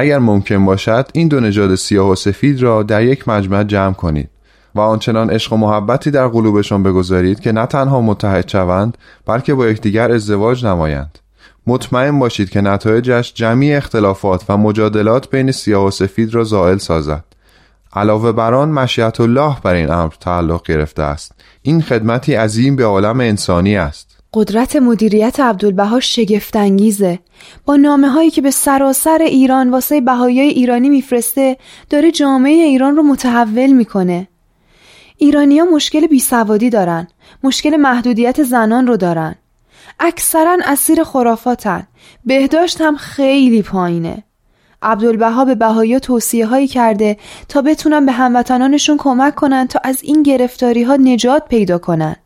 اگر 0.00 0.18
ممکن 0.18 0.64
باشد 0.64 1.08
این 1.12 1.28
دو 1.28 1.40
نژاد 1.40 1.74
سیاه 1.74 2.08
و 2.08 2.14
سفید 2.14 2.62
را 2.62 2.82
در 2.82 3.02
یک 3.02 3.28
مجمع 3.28 3.64
جمع 3.64 3.92
کنید 3.94 4.30
و 4.74 4.80
آنچنان 4.80 5.30
عشق 5.30 5.52
و 5.52 5.56
محبتی 5.56 6.10
در 6.10 6.28
قلوبشان 6.28 6.82
بگذارید 6.82 7.40
که 7.40 7.52
نه 7.52 7.66
تنها 7.66 8.00
متحد 8.00 8.48
شوند 8.48 8.98
بلکه 9.26 9.54
با 9.54 9.66
یکدیگر 9.66 10.12
ازدواج 10.12 10.66
نمایند. 10.66 11.18
مطمئن 11.66 12.18
باشید 12.18 12.50
که 12.50 12.60
نتایجش 12.60 13.34
جمعی 13.34 13.74
اختلافات 13.74 14.44
و 14.48 14.56
مجادلات 14.56 15.30
بین 15.30 15.52
سیاه 15.52 15.86
و 15.86 15.90
سفید 15.90 16.34
را 16.34 16.44
زائل 16.44 16.78
سازد. 16.78 17.24
علاوه 17.92 18.32
بر 18.32 18.54
آن 18.54 18.68
مشیت 18.68 19.20
الله 19.20 19.56
بر 19.62 19.74
این 19.74 19.90
امر 19.90 20.12
تعلق 20.20 20.66
گرفته 20.66 21.02
است. 21.02 21.32
این 21.62 21.82
خدمتی 21.82 22.34
عظیم 22.34 22.76
به 22.76 22.84
عالم 22.84 23.20
انسانی 23.20 23.76
است. 23.76 24.09
قدرت 24.34 24.76
مدیریت 24.76 25.40
عبدالبها 25.40 26.00
شگفتانگیزه. 26.00 27.18
با 27.64 27.76
نامه 27.76 28.08
هایی 28.08 28.30
که 28.30 28.42
به 28.42 28.50
سراسر 28.50 29.18
ایران 29.22 29.70
واسه 29.70 30.00
بهایی 30.00 30.40
ایرانی 30.40 30.88
میفرسته 30.88 31.56
داره 31.90 32.10
جامعه 32.10 32.52
ایران 32.52 32.96
رو 32.96 33.02
متحول 33.02 33.72
می‌کنه. 33.72 34.28
ایرانیا 35.16 35.64
مشکل 35.64 36.06
بیسوادی 36.06 36.70
دارن. 36.70 37.08
مشکل 37.42 37.76
محدودیت 37.76 38.42
زنان 38.42 38.86
رو 38.86 38.96
دارن. 38.96 39.34
اکثرا 40.00 40.56
اسیر 40.64 41.04
خرافاتن. 41.04 41.86
بهداشت 42.24 42.80
هم 42.80 42.96
خیلی 42.96 43.62
پایینه. 43.62 44.24
عبدالبها 44.82 45.44
به 45.44 45.54
بهایی 45.54 46.00
توصیه 46.00 46.46
هایی 46.46 46.68
کرده 46.68 47.16
تا 47.48 47.62
بتونن 47.62 48.06
به 48.06 48.12
هموطنانشون 48.12 48.96
کمک 48.96 49.34
کنن 49.34 49.66
تا 49.66 49.80
از 49.84 49.98
این 50.02 50.22
گرفتاری 50.22 50.82
ها 50.82 50.96
نجات 50.96 51.48
پیدا 51.48 51.78
کنن. 51.78 52.16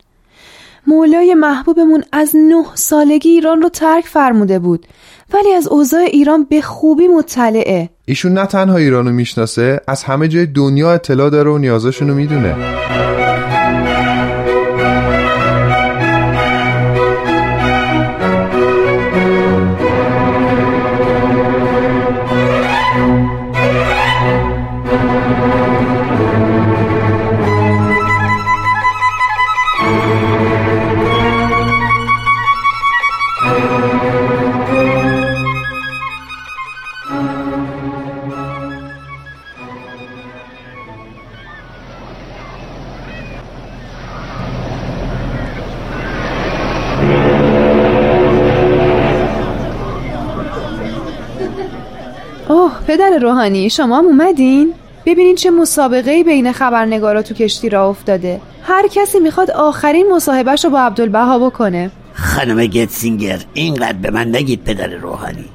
مولای 0.87 1.33
محبوبمون 1.33 2.03
از 2.11 2.35
نه 2.35 2.63
سالگی 2.73 3.29
ایران 3.29 3.61
رو 3.61 3.69
ترک 3.69 4.05
فرموده 4.05 4.59
بود. 4.59 4.85
ولی 5.33 5.53
از 5.53 5.67
اوضاع 5.67 6.01
ایران 6.01 6.43
به 6.43 6.61
خوبی 6.61 7.07
مطلعه. 7.07 7.89
ایشون 8.05 8.33
نه 8.33 8.45
تنها 8.45 8.77
ایرانو 8.77 9.11
می‌شناسه 9.11 9.81
از 9.87 10.03
همه 10.03 10.27
جای 10.27 10.45
دنیا 10.45 10.93
اطلاع 10.93 11.29
داره 11.29 11.51
و 11.51 11.57
نیازاشونو 11.57 12.13
می‌دونه. 12.13 12.55
روحانی؟ 53.19 53.69
شما 53.69 53.97
هم 53.97 54.05
اومدین؟ 54.05 54.73
ببینین 55.05 55.35
چه 55.35 55.51
مسابقه 55.51 56.23
بین 56.23 56.51
خبرنگارا 56.51 57.21
تو 57.21 57.33
کشتی 57.33 57.69
را 57.69 57.89
افتاده. 57.89 58.41
هر 58.63 58.87
کسی 58.87 59.19
می‌خواد 59.19 59.51
آخرین 59.51 60.13
مصاحبهش 60.13 60.65
رو 60.65 60.71
با 60.71 60.79
عبدالبها 60.79 61.39
بکنه. 61.39 61.91
خانم 62.13 62.65
گتسینگر 62.65 63.39
اینقدر 63.53 63.97
به 63.97 64.11
من 64.11 64.35
نگید 64.35 64.63
پدر 64.63 64.87
روحانی. 64.87 65.45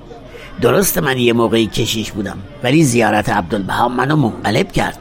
درست 0.60 0.98
من 0.98 1.18
یه 1.18 1.32
موقعی 1.32 1.66
کشیش 1.66 2.12
بودم 2.12 2.38
ولی 2.62 2.84
زیارت 2.84 3.28
عبدالبها 3.28 3.88
منو 3.88 4.16
منقلب 4.16 4.72
کرد. 4.72 4.98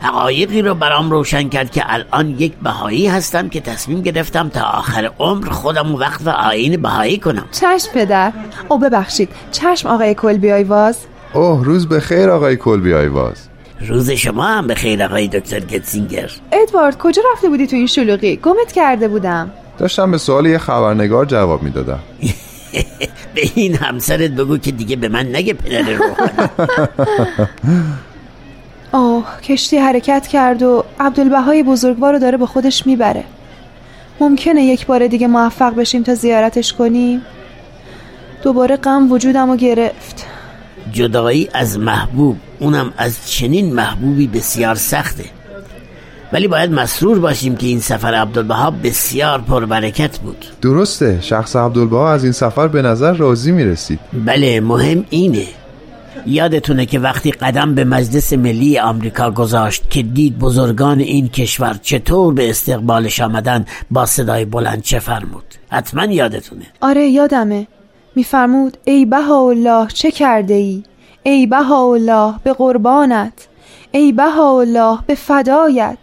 حقایقی 0.00 0.62
رو 0.62 0.74
برام 0.74 1.10
روشن 1.10 1.48
کرد 1.48 1.70
که 1.70 1.82
الان 1.86 2.30
یک 2.30 2.52
بهایی 2.62 3.06
هستم 3.06 3.48
که 3.48 3.60
تصمیم 3.60 4.02
گرفتم 4.02 4.48
تا 4.48 4.62
آخر 4.62 5.10
عمر 5.18 5.50
خودم 5.50 5.94
وقت 5.94 6.20
و 6.26 6.30
آین 6.30 6.82
بهایی 6.82 7.18
کنم. 7.18 7.44
چشم 7.52 7.92
پدر. 7.94 8.32
او 8.68 8.78
ببخشید. 8.78 9.28
چشم 9.52 9.88
آقای 9.88 10.14
کلبی 10.14 10.52
آیواز 10.52 10.96
اوه 11.32 11.64
روز 11.64 11.88
به 11.88 12.00
خیر 12.00 12.30
آقای 12.30 12.56
کلبی 12.56 12.94
آیواز. 12.94 13.36
روز 13.88 14.10
شما 14.10 14.44
هم 14.44 14.66
به 14.66 14.74
خیر 14.74 15.02
آقای 15.02 15.28
دکتر 15.28 15.60
گتسینگر. 15.60 16.30
ادوارد 16.52 16.98
کجا 16.98 17.22
رفته 17.32 17.48
بودی 17.48 17.66
تو 17.66 17.76
این 17.76 17.86
شلوغی؟ 17.86 18.36
گمت 18.36 18.72
کرده 18.72 19.08
بودم. 19.08 19.50
داشتم 19.78 20.10
به 20.10 20.18
سوال 20.18 20.46
یه 20.46 20.58
خبرنگار 20.58 21.24
جواب 21.24 21.62
می‌دادم. 21.62 21.98
به 23.34 23.42
این 23.54 23.74
همسرت 23.74 24.30
بگو 24.30 24.58
که 24.58 24.70
دیگه 24.70 24.96
به 24.96 25.08
من 25.08 25.26
نگه 25.26 25.54
پدر 25.54 25.92
روحانی. 25.92 26.48
آه 28.92 29.40
کشتی 29.40 29.78
حرکت 29.78 30.26
کرد 30.26 30.62
و 30.62 30.84
عبدالبهای 31.00 31.62
بزرگوار 31.62 32.12
رو 32.12 32.18
داره 32.18 32.38
به 32.38 32.46
خودش 32.46 32.86
می‌بره. 32.86 33.24
ممکنه 34.20 34.64
یک 34.64 34.86
بار 34.86 35.06
دیگه 35.06 35.26
موفق 35.26 35.74
بشیم 35.74 36.02
تا 36.02 36.14
زیارتش 36.14 36.72
کنیم؟ 36.72 37.22
دوباره 38.42 38.76
غم 38.76 39.12
وجودم 39.12 39.50
رو 39.50 39.56
گرفت. 39.56 40.26
جدایی 40.92 41.48
از 41.54 41.78
محبوب 41.78 42.36
اونم 42.58 42.92
از 42.96 43.30
چنین 43.30 43.74
محبوبی 43.74 44.26
بسیار 44.26 44.74
سخته. 44.74 45.24
ولی 46.32 46.48
باید 46.48 46.72
مسرور 46.72 47.18
باشیم 47.18 47.56
که 47.56 47.66
این 47.66 47.80
سفر 47.80 48.14
عبدالبها 48.14 48.70
بسیار 48.70 49.40
پربرکت 49.40 50.18
بود. 50.18 50.44
درسته 50.62 51.18
شخص 51.20 51.56
عبدالبها 51.56 52.12
از 52.12 52.24
این 52.24 52.32
سفر 52.32 52.68
به 52.68 52.82
نظر 52.82 53.12
راضی 53.12 53.52
می‌رسید. 53.52 54.00
بله 54.24 54.60
مهم 54.60 55.04
اینه. 55.10 55.46
یادتونه 56.26 56.86
که 56.86 56.98
وقتی 56.98 57.30
قدم 57.30 57.74
به 57.74 57.84
مجلس 57.84 58.32
ملی 58.32 58.78
آمریکا 58.78 59.30
گذاشت 59.30 59.90
که 59.90 60.02
دید 60.02 60.38
بزرگان 60.38 61.00
این 61.00 61.28
کشور 61.28 61.78
چطور 61.82 62.34
به 62.34 62.50
استقبالش 62.50 63.20
آمدن 63.20 63.64
با 63.90 64.06
صدای 64.06 64.44
بلند 64.44 64.82
چه 64.82 64.98
فرمود. 64.98 65.44
حتما 65.70 66.04
یادتونه. 66.04 66.64
آره 66.80 67.08
یادمه. 67.08 67.66
میفرمود 68.14 68.76
ای 68.84 69.04
بهاءالله 69.04 69.88
چه 69.88 70.10
کرده 70.10 70.54
ای 70.54 70.82
ای 71.22 71.46
بهاءالله 71.46 72.34
به 72.44 72.52
قربانت. 72.52 73.32
ای 73.92 74.12
بهاءالله 74.12 74.98
به 75.06 75.14
فدایت. 75.14 75.98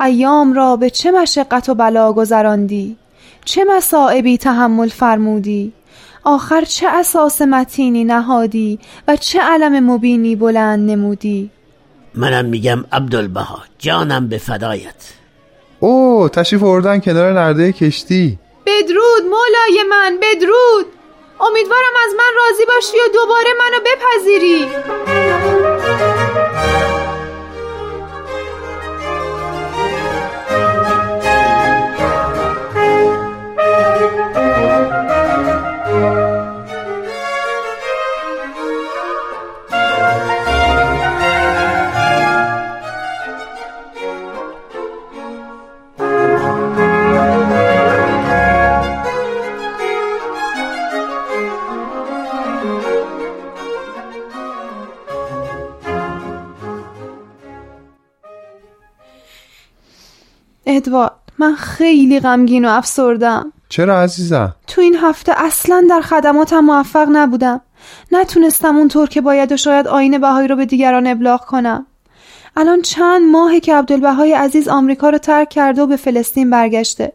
ایام 0.00 0.52
را 0.52 0.76
به 0.76 0.90
چه 0.90 1.10
مشقت 1.10 1.68
و 1.68 1.74
بلا 1.74 2.12
گذراندی؟ 2.12 2.96
چه 3.44 3.64
مصائبی 3.64 4.38
تحمل 4.38 4.88
فرمودی؟ 4.88 5.72
آخر 6.24 6.64
چه 6.64 6.88
اساس 6.88 7.42
متینی 7.42 8.04
نهادی 8.04 8.78
و 9.08 9.16
چه 9.16 9.40
علم 9.40 9.90
مبینی 9.90 10.36
بلند 10.36 10.90
نمودی؟ 10.90 11.50
منم 12.14 12.44
میگم 12.44 12.84
عبدالبها 12.92 13.58
جانم 13.78 14.28
به 14.28 14.38
فدایت. 14.38 15.12
اوه 15.80 16.28
تشریف 16.28 16.62
آوردن 16.62 17.00
کنار 17.00 17.32
نرده 17.32 17.72
کشتی. 17.72 18.38
بدرود 18.66 19.22
مولای 19.22 19.84
من 19.90 20.18
بدرود! 20.22 20.95
امیدوارم 21.40 21.92
از 22.06 22.14
من 22.14 22.32
راضی 22.36 22.64
باشی 22.64 22.96
و 23.00 23.08
دوباره 23.12 23.50
منو 23.58 23.80
بپذیری. 23.84 24.70
من 61.38 61.54
خیلی 61.54 62.20
غمگین 62.20 62.64
و 62.64 62.68
افسردم. 62.68 63.52
چرا 63.68 64.00
عزیزم؟ 64.00 64.54
تو 64.66 64.80
این 64.80 64.96
هفته 64.96 65.32
اصلا 65.36 65.86
در 65.90 66.00
خدماتم 66.00 66.60
موفق 66.60 67.06
نبودم. 67.12 67.60
نتونستم 68.12 68.76
اونطور 68.76 69.08
که 69.08 69.20
باید 69.20 69.52
و 69.52 69.56
شاید 69.56 69.88
آین 69.88 70.18
بهایی 70.18 70.48
رو 70.48 70.56
به 70.56 70.66
دیگران 70.66 71.06
ابلاغ 71.06 71.44
کنم. 71.44 71.86
الان 72.56 72.82
چند 72.82 73.30
ماهه 73.30 73.60
که 73.60 73.74
عبدالبهای 73.74 74.34
عزیز 74.34 74.68
آمریکا 74.68 75.10
رو 75.10 75.18
ترک 75.18 75.48
کرده 75.48 75.82
و 75.82 75.86
به 75.86 75.96
فلسطین 75.96 76.50
برگشته. 76.50 77.12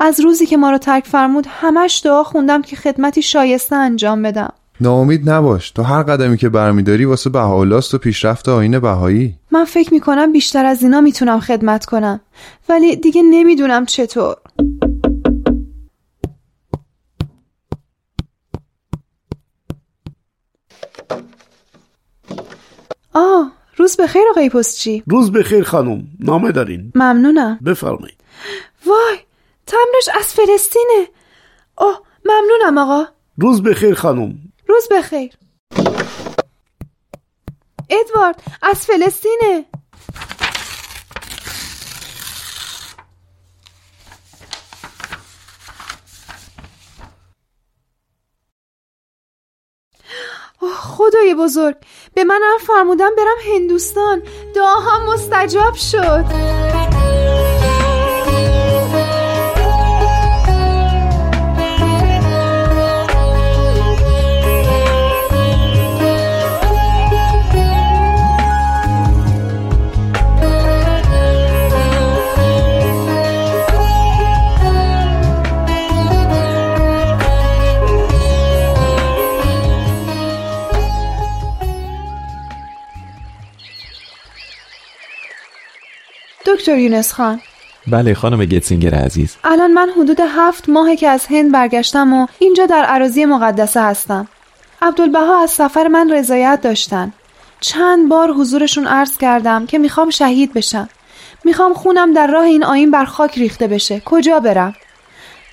از 0.00 0.20
روزی 0.20 0.46
که 0.46 0.56
ما 0.56 0.70
رو 0.70 0.78
ترک 0.78 1.06
فرمود 1.06 1.46
همش 1.60 2.00
دعا 2.04 2.24
خوندم 2.24 2.62
که 2.62 2.76
خدمتی 2.76 3.22
شایسته 3.22 3.76
انجام 3.76 4.22
بدم. 4.22 4.52
ناامید 4.80 5.30
نباش. 5.30 5.70
تو 5.70 5.82
هر 5.82 6.02
قدمی 6.02 6.36
که 6.36 6.48
برمیداری 6.48 7.04
واسه 7.04 7.30
بهاءالله 7.30 7.82
و 7.94 7.98
پیشرفت 7.98 8.48
آین 8.48 8.78
بهایی. 8.78 9.34
من 9.50 9.64
فکر 9.64 9.94
می‌کنم 9.94 10.32
بیشتر 10.32 10.64
از 10.64 10.82
اینا 10.82 11.00
می‌تونم 11.00 11.40
خدمت 11.40 11.84
کنم. 11.84 12.20
ولی 12.68 12.96
دیگه 12.96 13.22
نمی‌دونم 13.22 13.86
چطور. 13.86 14.36
آه 23.14 23.52
روز 23.76 23.96
بخیر 23.96 24.22
آقای 24.30 24.50
پستچی. 24.50 25.02
روز 25.06 25.32
بخیر 25.32 25.64
خانم. 25.64 26.06
نامه 26.20 26.52
دارین؟ 26.52 26.92
ممنونم. 26.94 27.58
بفرمایید. 27.66 28.20
وای 28.86 29.18
تمرش 29.66 30.08
از 30.18 30.26
فلسطینه. 30.34 31.08
اوه 31.78 31.98
ممنونم 32.24 32.78
آقا. 32.78 33.04
روز 33.38 33.62
بخیر 33.62 33.94
خانم. 33.94 34.34
روز 34.68 34.88
بخیر. 34.90 35.32
ادوارد 37.90 38.42
از 38.62 38.86
فلسطینه. 38.86 39.64
خدای 50.76 51.34
بزرگ. 51.34 51.76
به 52.14 52.24
من 52.24 52.40
هم 52.44 52.58
فرمودن 52.66 53.10
برم 53.16 53.54
هندوستان. 53.54 54.22
دعاها 54.54 55.12
مستجاب 55.12 55.74
شد. 55.74 56.87
دکتر 86.58 86.78
یونس 86.78 87.12
خان. 87.12 87.40
بله 87.86 88.14
خانم 88.14 88.44
گتسینگر 88.44 88.94
عزیز. 88.94 89.36
الان 89.44 89.72
من 89.72 89.90
حدود 89.96 90.20
هفت 90.20 90.68
ماهه 90.68 90.96
که 90.96 91.08
از 91.08 91.26
هند 91.26 91.52
برگشتم 91.52 92.12
و 92.12 92.26
اینجا 92.38 92.66
در 92.66 92.84
عراضی 92.84 93.24
مقدسه 93.24 93.82
هستم. 93.82 94.28
عبدالبها 94.82 95.42
از 95.42 95.50
سفر 95.50 95.88
من 95.88 96.12
رضایت 96.12 96.60
داشتن. 96.62 97.12
چند 97.60 98.08
بار 98.08 98.32
حضورشون 98.32 98.86
عرض 98.86 99.16
کردم 99.16 99.66
که 99.66 99.78
می‌خوام 99.78 100.10
شهید 100.10 100.52
بشم. 100.52 100.88
می‌خوام 101.44 101.74
خونم 101.74 102.12
در 102.12 102.26
راه 102.26 102.44
این 102.44 102.64
آین 102.64 102.90
بر 102.90 103.04
خاک 103.04 103.38
ریخته 103.38 103.66
بشه. 103.66 104.02
کجا 104.04 104.40
برم؟ 104.40 104.74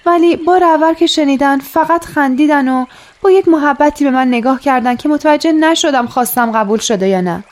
ولی 0.06 0.36
بار 0.36 0.64
اول 0.64 0.94
که 0.94 1.08
شنیدن 1.08 1.60
فقط 1.60 2.06
خندیدن 2.06 2.68
و 2.68 2.86
با 3.22 3.32
یک 3.32 3.48
محبتی 3.48 4.04
به 4.06 4.12
من 4.12 4.28
نگاه 4.28 4.60
کردن 4.60 4.96
که 4.96 5.10
متوجه 5.10 5.52
نشدم 5.52 6.08
خواستم 6.08 6.52
قبول 6.52 6.80
شده 6.80 7.08
یا 7.08 7.22
نه. 7.22 7.44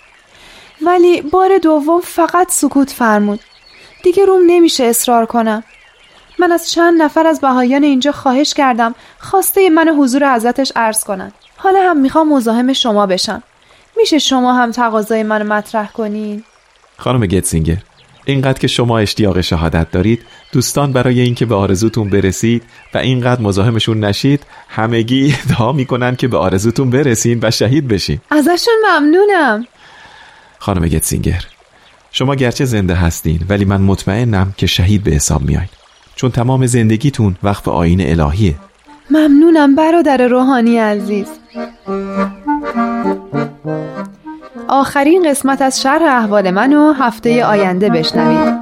ولی 0.81 1.21
بار 1.21 1.57
دوم 1.57 2.01
فقط 2.01 2.51
سکوت 2.51 2.89
فرمود. 2.89 3.39
دیگه 4.03 4.25
روم 4.25 4.41
نمیشه 4.47 4.83
اصرار 4.83 5.25
کنم. 5.25 5.63
من 6.39 6.51
از 6.51 6.71
چند 6.71 7.01
نفر 7.01 7.27
از 7.27 7.41
بهایان 7.41 7.83
اینجا 7.83 8.11
خواهش 8.11 8.53
کردم 8.53 8.95
خواسته 9.19 9.69
من 9.69 9.89
حضور 9.99 10.35
حضرتش 10.35 10.71
عرض 10.75 11.03
کنن. 11.03 11.31
حالا 11.57 11.79
هم 11.81 11.97
می‌خوام 11.97 12.33
مزاحم 12.33 12.73
شما 12.73 13.05
بشم. 13.05 13.43
میشه 13.97 14.19
شما 14.19 14.53
هم 14.53 14.71
تقاضای 14.71 15.23
منو 15.23 15.53
مطرح 15.53 15.91
کنین؟ 15.91 16.43
خانم 16.97 17.25
گتسینگر 17.25 17.77
اینقدر 18.25 18.59
که 18.59 18.67
شما 18.67 18.99
اشتیاق 18.99 19.41
شهادت 19.41 19.91
دارید 19.91 20.21
دوستان 20.51 20.93
برای 20.93 21.19
اینکه 21.21 21.45
به 21.45 21.55
آرزوتون 21.55 22.09
برسید 22.09 22.63
و 22.93 22.97
اینقدر 22.97 23.41
مزاحمشون 23.41 23.99
نشید 24.03 24.45
همگی 24.69 25.33
ادعا 25.45 25.71
می‌کنن 25.71 26.15
که 26.15 26.27
به 26.27 26.37
آرزوتون 26.37 26.89
برسین 26.89 27.39
و 27.41 27.51
شهید 27.51 27.87
بشین. 27.87 28.19
ازشون 28.29 28.73
ممنونم. 28.89 29.67
خانم 30.63 30.87
گتسینگر 30.87 31.45
شما 32.11 32.35
گرچه 32.35 32.65
زنده 32.65 32.95
هستین 32.95 33.39
ولی 33.49 33.65
من 33.65 33.81
مطمئنم 33.81 34.53
که 34.57 34.67
شهید 34.67 35.03
به 35.03 35.11
حساب 35.11 35.41
میایید 35.41 35.69
چون 36.15 36.31
تمام 36.31 36.65
زندگیتون 36.65 37.35
وقف 37.43 37.67
آین 37.67 38.01
الهیه. 38.01 38.55
ممنونم 39.09 39.75
برادر 39.75 40.27
روحانی 40.27 40.77
عزیز. 40.77 41.27
آخرین 44.67 45.29
قسمت 45.29 45.61
از 45.61 45.81
شرح 45.81 46.15
احوال 46.23 46.51
منو 46.51 46.93
هفته 46.93 47.45
آینده 47.45 47.89
بشنوید. 47.89 48.53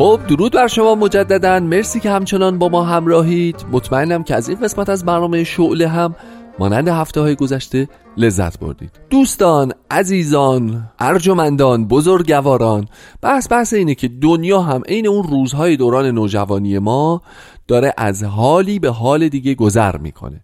خب 0.00 0.20
درود 0.28 0.52
بر 0.52 0.66
شما 0.66 0.94
مجددا. 0.94 1.60
مرسی 1.60 2.00
که 2.00 2.10
همچنان 2.10 2.58
با 2.58 2.68
ما 2.68 2.84
همراهید. 2.84 3.66
مطمئنم 3.72 4.22
که 4.22 4.34
از 4.34 4.48
این 4.48 4.60
قسمت 4.60 4.88
از 4.88 5.04
برنامه 5.04 5.44
شعله 5.44 5.88
هم 5.88 6.16
مانند 6.58 6.88
هفته 6.88 7.20
های 7.20 7.34
گذشته 7.34 7.88
لذت 8.16 8.58
بردید. 8.58 8.90
دوستان 9.10 9.72
عزیزان 9.90 10.88
ارجمندان 10.98 11.88
بزرگواران 11.88 12.88
بحث 13.22 13.52
بحث 13.52 13.72
اینه 13.74 13.94
که 13.94 14.08
دنیا 14.08 14.60
هم 14.60 14.82
عین 14.88 15.06
اون 15.08 15.22
روزهای 15.22 15.76
دوران 15.76 16.06
نوجوانی 16.06 16.78
ما 16.78 17.22
داره 17.68 17.94
از 17.96 18.24
حالی 18.24 18.78
به 18.78 18.90
حال 18.90 19.28
دیگه 19.28 19.54
گذر 19.54 19.96
می‌کنه. 19.96 20.40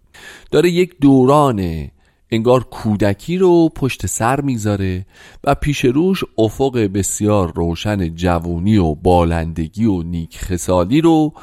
داره 0.51 0.69
یک 0.69 0.95
دوران 1.01 1.87
انگار 2.31 2.63
کودکی 2.63 3.37
رو 3.37 3.69
پشت 3.75 4.05
سر 4.05 4.41
می‌ذاره 4.41 5.05
و 5.43 5.55
پیش 5.55 5.85
روش 5.85 6.23
افق 6.37 6.77
بسیار 6.77 7.53
روشن 7.55 8.15
جوونی 8.15 8.77
و 8.77 8.95
بالندگی 8.95 9.85
و 9.85 10.03
نیک 10.03 10.37
خسالی 10.37 11.01
رو 11.01 11.33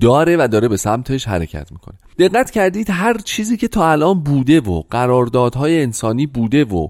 داره 0.00 0.36
و 0.36 0.48
داره 0.48 0.68
به 0.68 0.76
سمتش 0.76 1.28
حرکت 1.28 1.72
می‌کنه. 1.72 1.96
دقت 2.18 2.50
کردید 2.50 2.90
هر 2.90 3.18
چیزی 3.18 3.56
که 3.56 3.68
تا 3.68 3.90
الان 3.90 4.20
بوده 4.20 4.60
و 4.60 4.82
قراردادهای 4.90 5.82
انسانی 5.82 6.26
بوده 6.26 6.64
و 6.64 6.88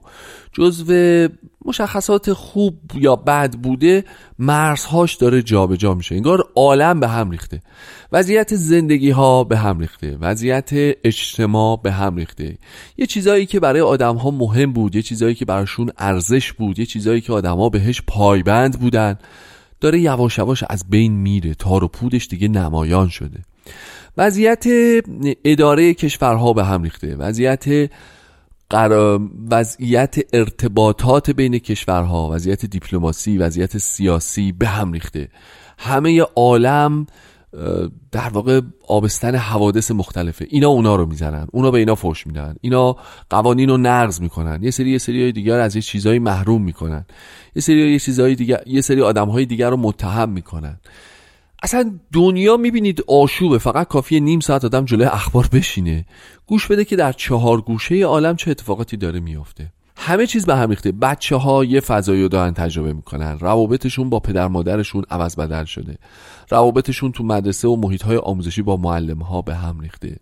جزو 0.53 1.29
مشخصات 1.65 2.33
خوب 2.33 2.75
یا 2.95 3.17
بد 3.17 3.55
بوده 3.55 4.05
مرزهاش 4.39 5.15
داره 5.15 5.43
جابجا 5.43 5.77
جا 5.77 5.95
میشه. 5.95 6.15
انگار 6.15 6.49
عالم 6.57 7.01
به 7.01 7.09
هم 7.09 7.31
ریخته. 7.31 7.61
وضعیت 8.13 8.55
زندگی 8.55 9.11
ها 9.11 9.45
به 9.45 9.59
هم 9.59 9.79
ریخته. 9.79 10.17
وضعیت 10.21 10.71
اجتماع 11.05 11.81
به 11.83 11.93
هم 11.93 12.17
ریخته. 12.17 12.59
یه 12.97 13.07
چیزایی 13.07 13.47
که 13.47 13.61
برای 13.61 13.81
آدم 13.81 14.17
ها 14.17 14.31
مهم 14.31 14.73
بود 14.73 14.97
یه 14.97 15.03
چیزایی 15.03 15.35
که 15.35 15.45
براشون 15.45 15.91
ارزش 15.99 16.53
بود 16.53 16.79
یه 16.79 16.87
چیزایی 16.87 17.21
که 17.21 17.33
آدم 17.33 17.57
ها 17.57 17.69
بهش 17.69 18.03
پایبند 18.07 18.81
بودن. 18.81 19.19
داره 19.81 20.01
یواش 20.01 20.39
یواش 20.39 20.65
از 20.69 20.85
بین 20.91 21.13
میره. 21.13 21.55
تار 21.55 21.85
و 21.85 21.89
پودش 21.89 22.27
دیگه 22.27 22.49
نمایان 22.49 23.09
شده. 23.09 23.41
وضعیت 24.17 24.65
اداره 25.45 25.95
کشورها 25.95 26.53
به 26.53 26.65
هم 26.65 26.83
ریخته. 26.83 27.17
وضعیت 27.17 27.91
وضعیت 29.51 30.17
ارتباطات 30.33 31.31
بین 31.31 31.59
کشورها 31.59 32.31
وضعیت 32.33 32.67
دیپلماسی 32.67 33.39
وضعیت 33.39 33.79
سیاسی 33.79 34.53
به 34.53 34.69
هم 34.69 34.93
ریخته. 34.93 35.29
همه 35.79 36.21
عالم 36.21 37.07
در 38.13 38.29
واقع 38.29 38.61
آبستن 38.89 39.35
حوادث 39.35 39.91
مختلفه. 39.91 40.47
اینا 40.51 40.69
اونا 40.69 40.97
رو 40.97 41.07
می‌زنن. 41.07 41.47
اونا 41.53 41.71
به 41.71 41.79
اینا 41.79 41.95
فوش 41.95 42.27
میدن. 42.27 42.55
اینا 42.61 42.97
قوانین 43.31 43.69
رو 43.69 43.77
نقض 43.77 44.21
می‌کنن. 44.21 44.63
یه 44.63 44.71
سری 44.71 44.91
یه 44.91 44.99
سری 44.99 45.33
دیگر 45.33 45.61
از 45.61 45.77
یه 45.77 45.83
چیزایی 45.83 46.19
محروم 46.19 46.63
می‌کنن. 46.63 47.07
یه 47.57 47.63
سری 47.63 47.93
یه 47.93 47.99
چیزایی 47.99 48.35
دیگر 48.35 48.61
یه 48.67 48.81
سری 48.81 49.03
آدمهای 49.03 49.47
دیگر 49.47 49.71
رو 49.71 49.77
متهم 49.77 50.29
می‌کنن. 50.29 50.81
اصلا 51.63 51.99
دنیا 52.13 52.57
می‌بینید 52.57 53.05
آشوبه. 53.09 53.59
فقط 53.59 53.89
کافیه 53.89 54.21
نیم 54.21 54.41
ساعت 54.41 54.65
آدم 54.65 54.85
جلوی 54.85 55.07
اخبار 55.07 55.49
بشینه. 55.53 56.07
گوش 56.47 56.67
بده 56.67 56.85
که 56.85 56.97
در 56.97 57.13
چهار 57.13 57.61
گوشه 57.61 58.05
عالم 58.05 58.37
چه 58.37 58.51
اتفاقاتی 58.51 58.97
داره 58.97 59.21
میافته. 59.21 59.73
همه 60.01 60.27
چیز 60.27 60.47
به 60.47 60.57
هم 60.57 60.71
ریخته. 60.71 60.93
بچه 60.93 61.37
ها 61.37 61.65
یه 61.65 61.81
فضایی 61.81 62.23
رو 62.23 62.29
دارن 62.29 62.55
تجربه 62.55 62.93
می‌کنن. 62.93 63.39
روابطشون 63.39 64.11
با 64.11 64.21
پدر 64.21 64.49
مادرشون 64.49 65.05
عوض 65.11 65.37
بدل 65.37 65.65
شده. 65.65 65.99
روابطشون 66.51 67.13
تو 67.13 67.25
مدرسه 67.25 67.69
و 67.69 67.77
محیط 67.77 68.03
های 68.03 68.17
آموزشی 68.17 68.63
با 68.63 68.77
معلم 68.77 69.19
ها 69.19 69.43
به 69.43 69.55
هم 69.55 69.81
ریخته. 69.81 70.17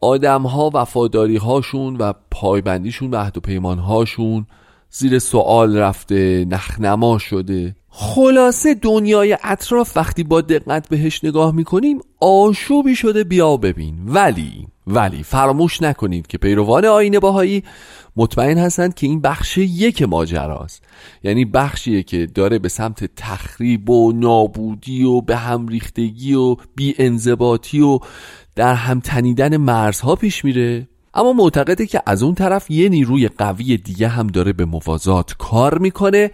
آدم 0.00 0.42
ها 0.42 0.70
وفاداری 0.74 1.36
هاشون 1.36 1.96
و 1.96 2.12
پایبندیشون 2.30 3.10
به 3.10 3.18
عهد 3.18 3.36
و 3.36 3.40
پیمان 3.40 3.78
هاشون 3.78 4.46
زیر 4.94 5.18
سوال 5.18 5.76
رفته 5.76 6.46
نخنما 6.50 7.18
شده. 7.18 7.76
خلاصه 7.88 8.74
دنیای 8.74 9.38
اطراف 9.44 9.96
وقتی 9.96 10.24
با 10.24 10.40
دقت 10.40 10.88
بهش 10.88 11.24
نگاه 11.24 11.54
می‌کنیم 11.54 12.00
آشوبی 12.20 12.96
شده 12.96 13.24
بیا 13.24 13.56
ببین. 13.56 13.94
ولی 14.06 14.66
ولی 14.86 15.22
فراموش 15.22 15.82
نکنید 15.82 16.26
که 16.26 16.38
پیروان 16.38 16.84
آین 16.84 17.18
باهایی 17.18 17.62
مطمئن 18.16 18.58
هستند 18.58 18.94
که 18.94 19.06
این 19.06 19.20
بخش 19.20 19.58
یک 19.58 20.02
ماجراست. 20.02 20.82
یعنی 21.24 21.44
بخشیه 21.44 22.02
که 22.02 22.26
داره 22.26 22.58
به 22.58 22.68
سمت 22.68 23.10
تخریب 23.16 23.90
و 23.90 24.12
نابودی 24.12 25.04
و 25.04 25.20
به 25.20 25.36
هم 25.36 25.68
ریختگی 25.68 26.34
و 26.34 26.56
بی 26.76 26.94
انضباطی 26.98 27.80
و 27.80 27.98
در 28.56 28.74
هم 28.74 29.00
تنیدن 29.00 29.56
مرزها 29.56 30.16
پیش 30.16 30.44
میره. 30.44 30.88
اما 31.14 31.32
معتقده 31.32 31.86
که 31.86 32.02
از 32.06 32.22
اون 32.22 32.34
طرف 32.34 32.70
یه 32.70 32.88
نیروی 32.88 33.28
قوی 33.28 33.76
دیگه 33.76 34.08
هم 34.08 34.26
داره 34.26 34.52
به 34.52 34.64
موازات 34.64 35.34
کار 35.38 35.78
می‌کنه 35.78 36.30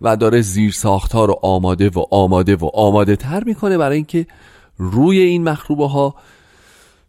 و 0.00 0.16
داره 0.16 0.40
زیر 0.40 0.72
ساختها 0.72 1.24
رو 1.24 1.38
آماده 1.42 1.88
و 1.88 2.04
آماده 2.10 2.56
و 2.56 2.70
آماده 2.74 3.16
تر 3.16 3.44
می‌کنه 3.44 3.78
برای 3.78 3.96
اینکه 3.96 4.26
روی 4.78 5.18
این 5.18 5.44
مخروبه 5.44 5.88
ها 5.88 6.14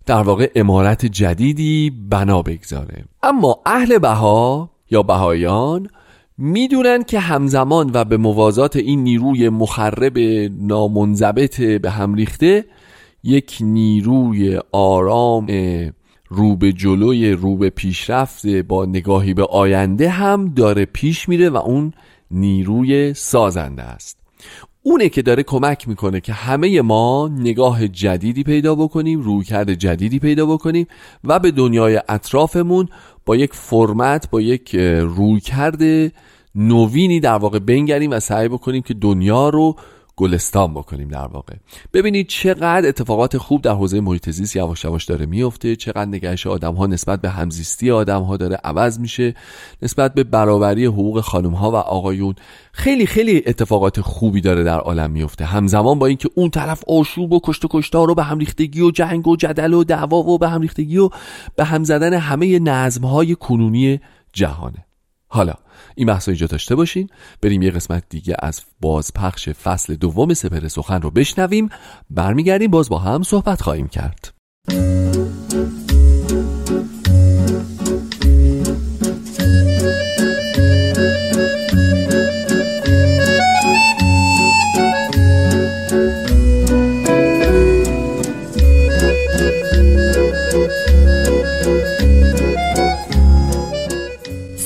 در 0.05 0.21
واقع 0.21 0.51
امارت 0.55 1.05
جدیدی 1.05 1.91
بنا 2.09 2.41
بگذاره. 2.41 3.05
اما 3.23 3.59
اهل 3.65 3.97
بها 3.97 4.69
یا 4.91 5.03
بهایان 5.03 5.89
می‌دونن 6.37 7.03
که 7.03 7.19
همزمان 7.19 7.91
و 7.93 8.05
به 8.05 8.17
موازات 8.17 8.75
این 8.75 9.03
نیروی 9.03 9.49
مخرب 9.49 10.17
نامنضبط 10.59 11.61
به 11.61 11.89
هم 11.89 12.13
ریخته 12.13 12.65
یک 13.23 13.57
نیروی 13.61 14.59
آرام 14.71 15.47
رو 16.29 16.55
به 16.55 16.73
جلوی 16.73 17.31
رو 17.31 17.57
به 17.57 17.69
پیشرفت 17.69 18.47
با 18.47 18.85
نگاهی 18.85 19.33
به 19.33 19.45
آینده 19.45 20.09
هم 20.09 20.53
داره 20.53 20.85
پیش 20.85 21.29
میره 21.29 21.49
و 21.49 21.57
اون 21.57 21.93
نیروی 22.31 23.13
سازنده 23.13 23.83
است. 23.83 24.17
اونه 24.83 25.09
که 25.09 25.21
داره 25.21 25.43
کمک 25.43 25.87
می‌کنه 25.87 26.21
که 26.21 26.33
همه 26.33 26.81
ما 26.81 27.31
نگاه 27.37 27.87
جدیدی 27.87 28.43
پیدا 28.43 28.75
بکنیم 28.75 29.21
رویکرد 29.21 29.73
جدیدی 29.73 30.19
پیدا 30.19 30.45
بکنیم 30.45 30.87
و 31.23 31.39
به 31.39 31.51
دنیای 31.51 32.01
اطرافمون 32.09 32.89
با 33.25 33.35
یک 33.35 33.53
فرمت 33.53 34.29
با 34.29 34.41
یک 34.41 34.75
رویکرد 35.01 36.11
نوینی 36.55 37.19
در 37.19 37.37
واقع 37.37 37.59
بنگریم 37.59 38.11
و 38.11 38.19
سعی 38.19 38.47
بکنیم 38.47 38.81
که 38.81 38.93
دنیا 38.93 39.49
رو 39.49 39.75
گلستان 40.17 40.73
بکنیم 40.73 41.07
در 41.07 41.27
واقع. 41.27 41.53
ببینید 41.93 42.27
چقدر 42.27 42.87
اتفاقات 42.87 43.37
خوب 43.37 43.61
در 43.61 43.71
حوزه 43.71 43.99
محیط 43.99 44.29
زیست 44.29 44.55
یواش 44.55 44.83
یواش 44.83 45.05
داره 45.05 45.25
میفته 45.25 45.75
چقدر 45.75 46.05
نگهش 46.05 46.47
آدم 46.47 46.73
ها 46.73 46.87
نسبت 46.87 47.21
به 47.21 47.29
همزیستی 47.29 47.91
آدم 47.91 48.21
ها 48.21 48.37
داره 48.37 48.55
عوض 48.55 48.99
میشه 48.99 49.35
نسبت 49.81 50.13
به 50.13 50.23
برابری 50.23 50.85
حقوق 50.85 51.21
خانم 51.21 51.51
ها 51.51 51.71
و 51.71 51.75
آقایون 51.75 52.35
خیلی 52.71 53.05
خیلی 53.05 53.43
اتفاقات 53.45 54.01
خوبی 54.01 54.41
داره 54.41 54.63
در 54.63 54.79
عالم 54.79 55.11
میفته 55.11 55.45
همزمان 55.45 55.99
با 55.99 56.05
اینکه 56.05 56.29
اون 56.35 56.49
طرف 56.49 56.83
آشوب 56.87 57.33
و 57.33 57.39
کشت 57.43 57.65
و 57.65 57.67
کشتار 57.71 58.11
و 58.11 58.15
به 58.15 58.23
هم 58.23 58.39
ریختگی 58.39 58.81
و 58.81 58.91
جنگ 58.91 59.27
و 59.27 59.35
جدل 59.35 59.73
و 59.73 59.83
دعوا 59.83 60.17
و 60.17 60.37
به 60.37 60.49
هم 60.49 60.61
ریختگی 60.61 60.97
و 60.97 61.09
به 61.55 61.65
هم 61.65 61.83
زدن 61.83 62.13
همه 62.13 62.59
نظم 62.59 63.05
های 63.05 63.35
کنونی 63.35 63.99
جهانه. 64.33 64.86
حالا 65.27 65.53
این 65.95 66.07
بحث 66.07 66.29
اینجا 66.29 66.47
داشته 66.47 66.75
باشین 66.75 67.09
بریم 67.41 67.61
یه 67.61 67.71
قسمت 67.71 68.03
دیگه 68.09 68.35
از 68.39 68.61
بازپخش 68.81 69.49
فصل 69.49 69.95
دوم 69.95 70.33
سپر 70.33 70.67
سخن 70.67 71.01
رو 71.01 71.11
بشنویم 71.11 71.69
برمیگردیم 72.09 72.71
باز 72.71 72.89
با 72.89 72.99
هم 72.99 73.23
صحبت 73.23 73.61
خواهیم 73.61 73.87
کرد. 73.87 74.33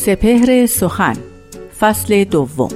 سپهر 0.06 0.66
سخن 0.66 1.16
فصل 1.80 2.24
دوم. 2.24 2.70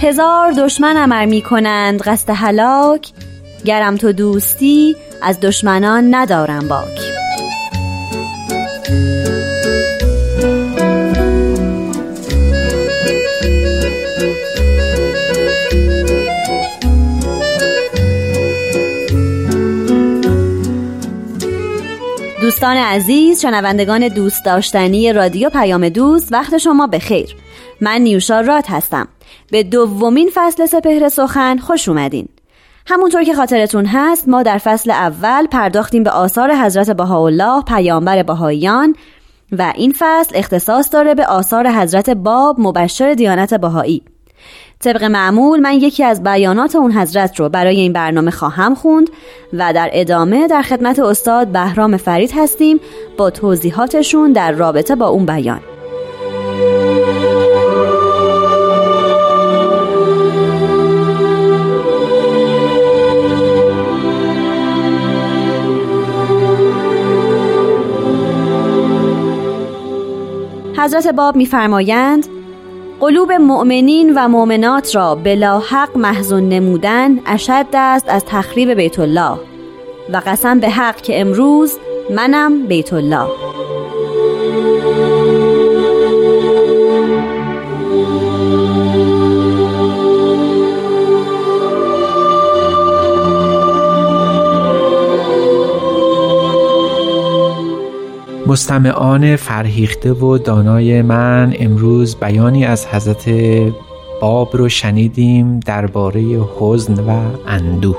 هزار 0.00 0.52
دشمن 0.52 0.96
امر 0.96 1.26
می 1.26 1.42
کنند 1.42 2.02
قصد 2.02 2.30
حلاک 2.30 3.08
گرم 3.64 3.96
تو 3.96 4.12
دوستی 4.12 4.96
از 5.22 5.40
دشمنان 5.40 6.14
ندارم 6.14 6.68
باک. 6.68 7.13
دوستان 22.44 22.76
عزیز 22.76 23.42
شنوندگان 23.42 24.08
دوست 24.08 24.44
داشتنی 24.44 25.12
رادیو 25.12 25.50
پیام 25.50 25.88
دوست 25.88 26.32
وقت 26.32 26.58
شما 26.58 26.86
به 26.86 26.98
خیر 26.98 27.36
من 27.80 28.00
نیوشا 28.00 28.40
رات 28.40 28.70
هستم. 28.70 29.08
به 29.50 29.62
دومین 29.62 30.30
فصل 30.34 30.66
سپهر 30.66 31.08
سخن 31.08 31.58
خوش 31.58 31.88
اومدین. 31.88 32.28
همونطور 32.86 33.24
که 33.24 33.34
خاطرتون 33.34 33.86
هست 33.86 34.28
ما 34.28 34.42
در 34.42 34.58
فصل 34.58 34.90
اول 34.90 35.46
پرداختیم 35.46 36.02
به 36.02 36.10
آثار 36.10 36.54
حضرت 36.56 36.90
بهاءالله 36.90 37.62
پیامبر 37.62 38.22
بهاییان 38.22 38.94
و 39.52 39.72
این 39.76 39.94
فصل 39.98 40.32
اختصاص 40.34 40.92
داره 40.92 41.14
به 41.14 41.26
آثار 41.26 41.70
حضرت 41.70 42.10
باب 42.10 42.60
مبشر 42.60 43.14
دیانت 43.14 43.54
بهایی. 43.54 44.02
طبق 44.80 45.04
معمول 45.04 45.60
من 45.60 45.74
یکی 45.74 46.04
از 46.04 46.22
بیانات 46.22 46.76
اون 46.76 46.92
حضرت 46.92 47.40
رو 47.40 47.48
برای 47.48 47.80
این 47.80 47.92
برنامه 47.92 48.30
خواهم 48.30 48.74
خوند 48.74 49.10
و 49.52 49.72
در 49.72 49.90
ادامه 49.92 50.46
در 50.48 50.62
خدمت 50.62 50.98
استاد 50.98 51.48
بهرام 51.48 51.96
فرید 51.96 52.32
هستیم 52.36 52.80
با 53.16 53.30
توضیحاتشون 53.30 54.32
در 54.32 54.52
رابطه 54.52 54.96
با 54.96 55.08
اون 55.08 55.26
بیان. 55.26 55.60
حضرت 70.78 71.06
باب 71.06 71.36
میفرمایند 71.36 72.33
قلوب 73.00 73.32
مؤمنین 73.32 74.12
و 74.16 74.28
مؤمنات 74.28 74.96
را 74.96 75.14
بلا 75.14 75.58
حق 75.58 75.96
محزون 75.96 76.48
نمودن 76.48 77.20
اشد 77.26 77.66
است 77.74 78.08
از 78.08 78.24
تخریب 78.24 78.70
بیت 78.70 78.98
الله. 78.98 79.38
و 80.12 80.22
قسم 80.26 80.60
به 80.60 80.70
حق 80.70 80.96
که 80.96 81.20
امروز 81.20 81.78
منم 82.10 82.66
بیت 82.66 82.92
الله. 82.92 83.26
مستمعان 98.46 99.36
فرهیخته 99.36 100.12
و 100.12 100.38
دانای 100.38 101.02
من 101.02 101.54
امروز 101.58 102.16
بیانی 102.16 102.64
از 102.64 102.86
حضرت 102.86 103.30
باب 104.20 104.56
رو 104.56 104.68
شنیدیم 104.68 105.60
درباره 105.60 106.20
حزن 106.58 106.94
و 106.94 107.30
اندوه. 107.46 107.98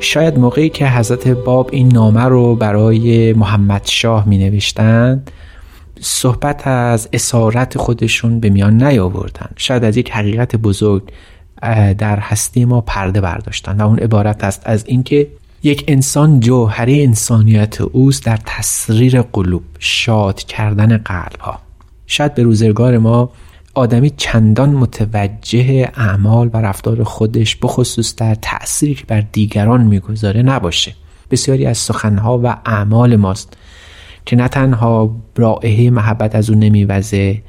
شاید 0.00 0.38
موقعی 0.38 0.68
که 0.68 0.88
حضرت 0.88 1.28
باب 1.28 1.68
این 1.72 1.88
نامه 1.88 2.22
رو 2.22 2.54
برای 2.54 3.32
محمد 3.32 3.82
شاه 3.84 4.28
می 4.28 4.38
نوشتند 4.38 5.30
صحبت 6.00 6.66
از 6.66 7.08
اسارت 7.12 7.78
خودشون 7.78 8.40
به 8.40 8.50
میان 8.50 8.82
نیاوردن 8.82 9.50
شاید 9.56 9.84
از 9.84 9.96
یک 9.96 10.10
حقیقت 10.10 10.56
بزرگ 10.56 11.02
در 11.98 12.18
هستی 12.18 12.64
ما 12.64 12.80
پرده 12.80 13.20
برداشتن 13.20 13.80
و 13.80 13.86
اون 13.86 13.98
عبارت 13.98 14.44
است 14.44 14.62
از 14.64 14.84
اینکه 14.86 15.28
یک 15.64 15.84
انسان 15.88 16.40
جوهره 16.40 16.92
انسانیت 16.92 17.80
اوست 17.80 18.24
در 18.24 18.38
تسریر 18.46 19.22
قلوب 19.22 19.62
شاد 19.78 20.42
کردن 20.42 20.96
قلب 20.96 21.40
ها 21.40 21.58
شاید 22.06 22.34
به 22.34 22.42
روزگار 22.42 22.98
ما 22.98 23.30
آدمی 23.74 24.10
چندان 24.10 24.70
متوجه 24.70 25.90
اعمال 25.94 26.50
و 26.52 26.56
رفتار 26.56 27.04
خودش 27.04 27.56
بخصوص 27.56 28.14
در 28.16 28.34
تأثیری 28.34 28.94
که 28.94 29.04
بر 29.04 29.20
دیگران 29.20 29.82
می‌گذاره 29.82 30.42
نباشه. 30.42 30.94
بسیاری 31.30 31.66
از 31.66 31.78
سخنها 31.78 32.40
و 32.44 32.46
اعمال 32.66 33.16
ماست 33.16 33.56
که 34.26 34.36
نه 34.36 34.48
تنها 34.48 35.16
رائحه 35.36 35.90
محبت 35.90 36.34
از 36.34 36.50
او 36.50 36.56
نمیوزه 36.56 37.42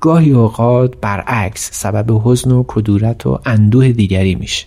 گاهی 0.00 0.32
اوقات 0.32 0.94
برعکس 1.00 1.70
سبب 1.72 2.20
حزن 2.24 2.50
و 2.50 2.64
کدورت 2.68 3.26
و 3.26 3.38
اندوه 3.46 3.88
دیگری 3.88 4.34
میشه. 4.34 4.66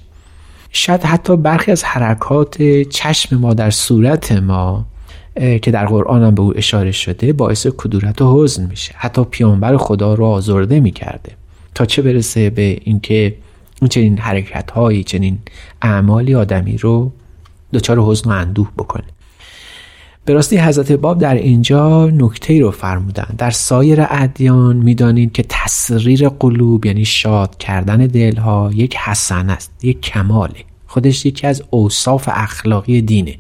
شاید 0.72 1.04
حتی 1.04 1.38
برخی 1.38 1.72
از 1.72 1.84
حرکات 1.84 2.64
چشم 2.82 3.38
ما 3.38 3.54
در 3.54 3.70
صورت 3.70 4.32
ما 4.32 4.86
که 5.62 5.72
در 5.72 5.86
قرآن 5.86 6.24
هم 6.24 6.36
به 6.36 6.42
او 6.42 6.58
اشاره 6.58 6.92
شده 6.92 7.34
باعث 7.34 7.68
کدورت 7.68 8.22
و 8.22 8.44
حزن 8.44 8.66
میشه. 8.66 8.94
حتی 8.98 9.24
پیانبر 9.24 9.78
خدا 9.78 10.14
رو 10.14 10.26
آزرده 10.26 10.80
می‌کرده. 10.80 11.32
تا 11.76 11.86
چه 11.86 12.02
برسه 12.02 12.50
به 12.50 12.78
اینکه 12.84 13.36
این 13.82 13.90
چنین 13.90 14.18
حرکت 14.18 14.72
هایی 14.72 15.04
چنین 15.04 15.40
اعمالی 15.82 16.36
آدمی 16.36 16.78
رو 16.78 17.12
دچار 17.74 18.00
حزن 18.00 18.30
و 18.30 18.34
اندوه 18.34 18.72
بکنه. 18.78 19.04
به 20.32 20.36
راستی 20.36 20.58
حضرت 20.58 20.92
باب 20.92 21.20
در 21.20 21.36
اینجا 21.36 22.06
نکته 22.06 22.60
رو 22.60 22.72
فرمودن. 22.72 23.28
در 23.38 23.52
سایر 23.52 24.06
ادیان 24.10 24.76
می‌دانید 24.76 25.32
که 25.32 25.46
تسریر 25.50 26.30
قلوب 26.30 26.86
یعنی 26.86 27.06
شاد 27.06 27.58
کردن 27.58 27.98
دلها 27.98 28.72
یک 28.74 28.96
حسن 28.96 29.50
است 29.50 29.72
یک 29.84 30.02
کماله. 30.02 30.56
خودش 30.88 31.26
یکی 31.26 31.48
از 31.48 31.64
اوصاف 31.70 32.30
اخلاقی 32.32 33.02
دینه. 33.02 33.36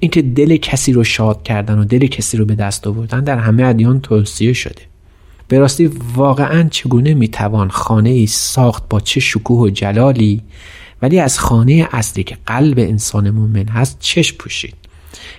اینکه 0.00 0.22
دل 0.22 0.56
کسی 0.56 0.92
رو 0.92 1.04
شاد 1.04 1.42
کردن 1.42 1.78
و 1.78 1.84
دل 1.84 2.06
کسی 2.06 2.36
رو 2.36 2.44
به 2.44 2.54
دست 2.54 2.86
آوردن 2.86 3.24
در 3.24 3.38
همه 3.38 3.64
ادیان 3.64 4.00
توصیه 4.00 4.52
شده. 4.52 4.82
به 5.48 5.58
راستی 5.58 5.90
واقعا 6.14 6.68
چگونه 6.70 7.14
می‌توان 7.14 7.68
خانه 7.68 8.10
ای 8.10 8.26
ساخت 8.26 8.88
با 8.88 9.00
چه 9.00 9.20
شکوه 9.20 9.60
و 9.60 9.70
جلالی 9.70 10.42
ولی 11.02 11.20
از 11.20 11.38
خانه 11.38 11.88
اصلی 11.92 12.24
که 12.24 12.36
قلب 12.46 12.78
انسان 12.78 13.30
مؤمن 13.30 13.68
هست 13.68 13.96
چش 14.00 14.32
پوشید. 14.32 14.81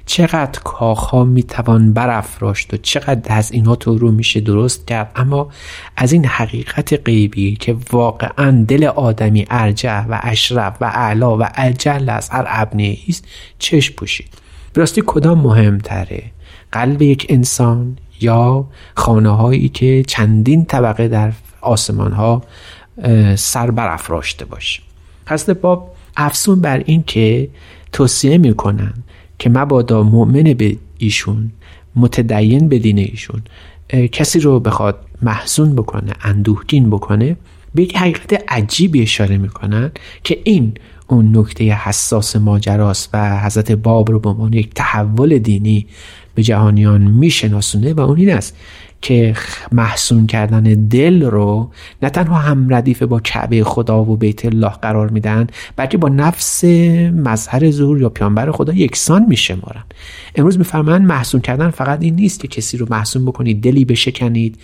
چقدر 0.05 0.59
کاخها 0.63 1.23
می‌توان 1.23 1.93
برافراشت 1.93 2.73
و 2.73 2.77
چقدر 2.77 3.37
از 3.37 3.51
اینا 3.51 3.75
تو 3.75 3.97
رو 3.97 4.11
میشه 4.11 4.39
درست 4.39 4.87
کرد. 4.87 5.11
اما 5.15 5.49
از 5.97 6.11
این 6.11 6.25
حقیقت 6.25 6.93
غیبی 7.05 7.55
که 7.55 7.75
واقعا 7.91 8.65
دل 8.67 8.83
آدمی 8.83 9.45
ارجع 9.49 10.05
و 10.05 10.19
اشرف 10.23 10.77
و 10.81 10.85
اعلا 10.85 11.37
و 11.37 11.49
اجل 11.55 12.09
از 12.09 12.29
هر 12.29 12.45
ابنه 12.47 12.97
است 13.07 13.25
چش 13.59 13.91
پوشید. 13.91 14.29
براستی 14.73 15.03
کدام 15.05 15.39
مهمتره؟ 15.39 16.23
قلب 16.71 17.01
یک 17.01 17.25
انسان 17.29 17.97
یا 18.21 18.65
خانه 18.95 19.29
هایی 19.29 19.69
که 19.69 20.03
چندین 20.07 20.65
طبقه 20.65 21.07
در 21.07 21.33
آسمان 21.61 22.11
ها 22.11 22.43
سر 23.35 23.71
برافراشته 23.71 24.45
باشه؟ 24.45 24.81
حضرت 25.25 25.57
باب 25.57 25.95
افسون 26.17 26.61
بر 26.61 26.77
این 26.85 27.03
که 27.03 27.49
توصیه 27.91 28.37
می‌کنن 28.37 28.93
که 29.43 29.49
مبادا 29.49 30.03
مؤمن 30.03 30.53
به 30.53 30.77
ایشون 30.97 31.51
متدین 31.95 32.69
به 32.69 32.79
دین 32.79 32.97
ایشون 32.97 33.41
کسی 34.11 34.39
رو 34.39 34.59
بخواد 34.59 34.99
محزون 35.21 35.75
بکنه 35.75 36.13
اندوهگین 36.21 36.89
بکنه 36.89 37.37
به 37.75 37.83
یک 37.83 37.97
حقیقت 37.97 38.43
عجیبی 38.47 39.01
اشاره 39.01 39.37
می‌کنن 39.37 39.91
که 40.23 40.39
این 40.43 40.73
اون 41.07 41.37
نکته 41.37 41.63
حساس 41.63 42.35
ماجراست 42.35 43.09
و 43.13 43.39
حضرت 43.39 43.71
باب 43.71 44.11
رو 44.11 44.19
به 44.19 44.29
عنوان 44.29 44.53
یک 44.53 44.73
تحول 44.75 45.37
دینی 45.37 45.85
به 46.35 46.43
جهانیان 46.43 47.01
میشناسونه 47.01 47.93
و 47.93 47.99
اون 47.99 48.17
این 48.17 48.29
است 48.29 48.57
که 49.03 49.35
محسون 49.71 50.27
کردن 50.27 50.63
دل 50.87 51.23
رو 51.23 51.71
نه 52.01 52.09
تنها 52.09 52.35
هم 52.35 52.73
ردیف 52.73 53.03
با 53.03 53.19
کعبه 53.19 53.63
خدا 53.63 54.03
و 54.03 54.17
بیت 54.17 54.45
الله 54.45 54.69
قرار 54.69 55.09
میدن 55.09 55.47
بلکه 55.75 55.97
با 55.97 56.09
نفس 56.09 56.63
مظهر 57.13 57.71
ظهور 57.71 58.01
یا 58.01 58.09
پیانبر 58.09 58.51
خدا 58.51 58.73
یکسان 58.73 59.25
میشمارن. 59.25 59.83
امروز 60.35 60.57
میفرمایند 60.57 61.05
محسون 61.05 61.41
کردن 61.41 61.69
فقط 61.69 62.01
این 62.01 62.15
نیست 62.15 62.39
که 62.39 62.47
کسی 62.47 62.77
رو 62.77 62.87
محسون 62.89 63.25
بکنید 63.25 63.63
دلی 63.63 63.85
بشکنید 63.85 64.57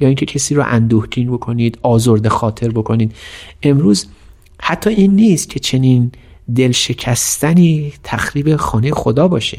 یا 0.00 0.08
اینکه 0.08 0.26
کسی 0.26 0.54
رو 0.54 0.64
اندوهگین 0.66 1.32
بکنید 1.32 1.78
آزرده 1.82 2.28
خاطر 2.28 2.68
بکنید. 2.68 3.12
امروز 3.62 4.06
حتی 4.62 4.90
این 4.90 5.16
نیست 5.16 5.50
که 5.50 5.60
چنین 5.60 6.12
دل 6.56 6.72
شکستنی 6.72 7.92
تخریب 8.02 8.56
خانه 8.56 8.90
خدا 8.90 9.28
باشه. 9.28 9.58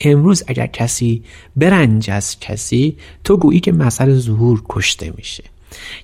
امروز 0.00 0.42
اگر 0.46 0.66
کسی 0.66 1.22
برنج 1.56 2.10
از 2.10 2.40
کسی 2.40 2.96
تو 3.24 3.36
گویی 3.36 3.60
که 3.60 3.72
مظهر 3.72 4.14
ظهور 4.14 4.62
کشته 4.68 5.12
میشه. 5.16 5.44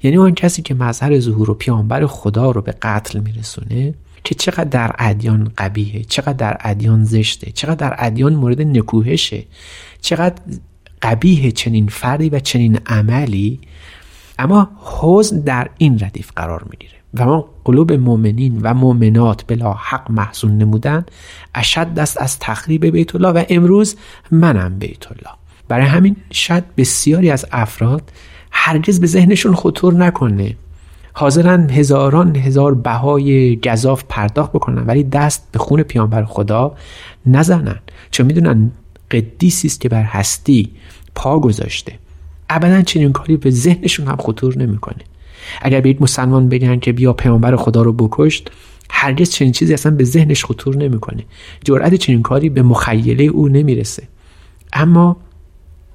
یعنی 0.02 0.16
اون 0.16 0.34
کسی 0.34 0.62
که 0.62 0.74
مظهر 0.74 1.20
ظهور 1.20 1.50
و 1.50 1.54
پیانبر 1.54 2.06
خدا 2.06 2.50
رو 2.50 2.62
به 2.62 2.72
قتل 2.82 3.20
میرسونه 3.20 3.94
که 4.24 4.34
چقدر 4.34 4.64
در 4.64 4.94
ادیان 4.98 5.52
قبیهه 5.58 6.02
چقدر 6.02 6.32
در 6.32 6.56
ادیان 6.60 7.04
زشته 7.04 7.52
چقدر 7.52 7.74
در 7.74 7.96
ادیان 7.98 8.34
مورد 8.34 8.60
نکوهشه 8.60 9.44
چقدر 10.00 10.42
قبیه 11.02 11.52
چنین 11.52 11.88
فردی 11.88 12.28
و 12.28 12.38
چنین 12.40 12.78
عملی. 12.86 13.60
اما 14.38 14.70
حزن 15.00 15.40
در 15.40 15.70
این 15.78 15.98
ردیف 16.00 16.32
قرار 16.36 16.66
می‌گیره. 16.70 16.95
و 17.18 17.24
ما 17.24 17.44
قلوب 17.64 17.92
مؤمنین 17.92 18.60
و 18.62 18.74
مؤمنات 18.74 19.44
بلا 19.46 19.72
حق 19.72 20.10
محزون 20.10 20.58
نمودن 20.58 21.04
اشد 21.54 21.94
دست 21.94 22.20
از 22.20 22.38
تخریب 22.38 22.86
بیت 22.86 23.14
الله 23.14 23.28
و 23.28 23.44
امروز 23.48 23.96
منم 24.30 24.78
بیت 24.78 25.12
الله. 25.12 25.36
برای 25.68 25.86
همین 25.86 26.16
شاید 26.30 26.64
بسیاری 26.76 27.30
از 27.30 27.46
افراد 27.52 28.12
هرگز 28.50 29.00
به 29.00 29.06
ذهنشون 29.06 29.54
خطور 29.54 29.94
نکنه. 29.94 30.56
حاضرن 31.12 31.70
هزاران 31.70 32.36
هزار 32.36 32.74
بهای 32.74 33.56
گذاف 33.56 34.04
پرداخت 34.08 34.52
بکنن 34.52 34.86
ولی 34.86 35.04
دست 35.04 35.48
به 35.52 35.58
خون 35.58 35.82
پیامبر 35.82 36.24
خدا 36.24 36.74
نزنن. 37.26 37.78
چون 38.10 38.26
می‌دونن 38.26 38.70
قدیسی 39.10 39.68
است 39.68 39.80
که 39.80 39.88
بر 39.88 40.02
هستی 40.02 40.70
پا 41.14 41.40
گذاشته. 41.40 41.98
ابدا 42.48 42.82
چنین 42.82 43.12
کاری 43.12 43.36
به 43.36 43.50
ذهنشون 43.50 44.06
هم 44.06 44.16
خطور 44.16 44.58
نمی‌کنه. 44.58 45.04
اگر 45.62 45.80
به 45.80 45.88
یک 45.88 46.02
مسلمان 46.02 46.48
بگن 46.48 46.78
که 46.78 46.92
بیا 46.92 47.12
پیامبر 47.12 47.56
خدا 47.56 47.82
رو 47.82 47.92
بکشت 47.92 48.50
هرگز 48.90 49.30
چنین 49.30 49.52
چیزی 49.52 49.74
اصلا 49.74 49.92
به 49.92 50.04
ذهنش 50.04 50.44
خطور 50.44 50.76
نمی‌کنه. 50.76 51.24
جرأت 51.64 51.94
چنین 51.94 52.22
کاری 52.22 52.48
به 52.48 52.62
مخیله 52.62 53.24
او 53.24 53.48
نمی‌رسه. 53.48 54.02
اما 54.72 55.16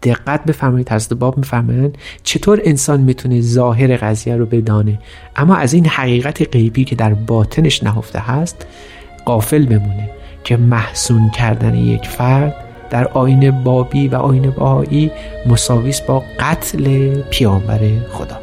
دقت 0.04 0.46
بفرمایید 0.46 0.92
حضرت 0.92 1.14
باب 1.14 1.38
میفرمایند 1.38 1.98
چطور 2.24 2.62
انسان 2.64 3.02
می‌تونه 3.02 3.42
ظاهر 3.42 3.98
قضیه 3.98 4.36
رو 4.36 4.46
بدانه. 4.46 5.00
اما 5.36 5.56
از 5.56 5.74
این 5.74 5.86
حقیقت 5.86 6.50
غیبی 6.52 6.86
که 6.86 6.96
در 6.96 7.14
باطنش 7.14 7.84
نهفته 7.84 8.20
هست 8.20 8.68
قافل 9.26 9.66
بمونه 9.66 10.10
که 10.44 10.58
محسون 10.58 11.30
کردن 11.30 11.76
یک 11.76 12.08
فرد 12.08 12.56
در 12.90 13.08
آین 13.08 13.64
بابی 13.64 14.08
و 14.08 14.16
آین 14.16 14.50
بهایی 14.50 15.12
مساویس 15.46 16.02
با 16.02 16.24
قتل 16.40 17.16
پیامبر 17.22 17.80
خدا. 18.10 18.41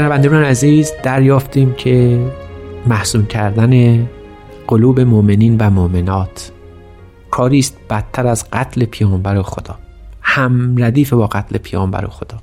شنوندگان 0.00 0.44
عزیز 0.44 0.92
دریافتیم 1.02 1.74
که 1.74 2.26
محسون 2.86 3.26
کردن 3.26 4.06
قلوب 4.66 5.00
مؤمنین 5.00 5.56
و 5.60 5.70
مؤمنات 5.70 6.52
کاری 7.30 7.58
است 7.58 7.76
بدتر 7.90 8.26
از 8.26 8.50
قتل 8.50 8.84
پیامبر 8.84 9.42
خدا. 9.42 9.78
هم 10.22 10.84
ردیف 10.84 11.12
با 11.12 11.26
قتل 11.26 11.58
پیامبر 11.58 12.06
خدا. 12.06 12.38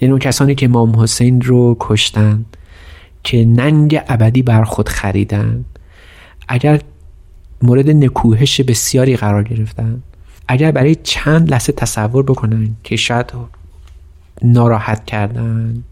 یعنی 0.00 0.12
اون 0.12 0.18
کسانی 0.18 0.54
که 0.54 0.66
امام 0.66 1.00
حسین 1.00 1.40
رو 1.40 1.76
کشتن 1.80 2.44
که 3.22 3.44
ننگ 3.44 4.00
ابدی 4.08 4.42
بر 4.42 4.64
خود 4.64 4.88
خریدن 4.88 5.64
اگر 6.48 6.80
مورد 7.62 7.90
نکوهش 7.90 8.60
بسیاری 8.60 9.16
قرار 9.16 9.42
گرفتن 9.42 10.02
اگر 10.48 10.70
برای 10.70 10.94
چند 10.94 11.50
لحظه 11.50 11.72
تصور 11.72 12.22
بکنن 12.22 12.76
که 12.84 12.96
شاید 12.96 13.32
ناراحت 14.42 15.04
کردن 15.04 15.84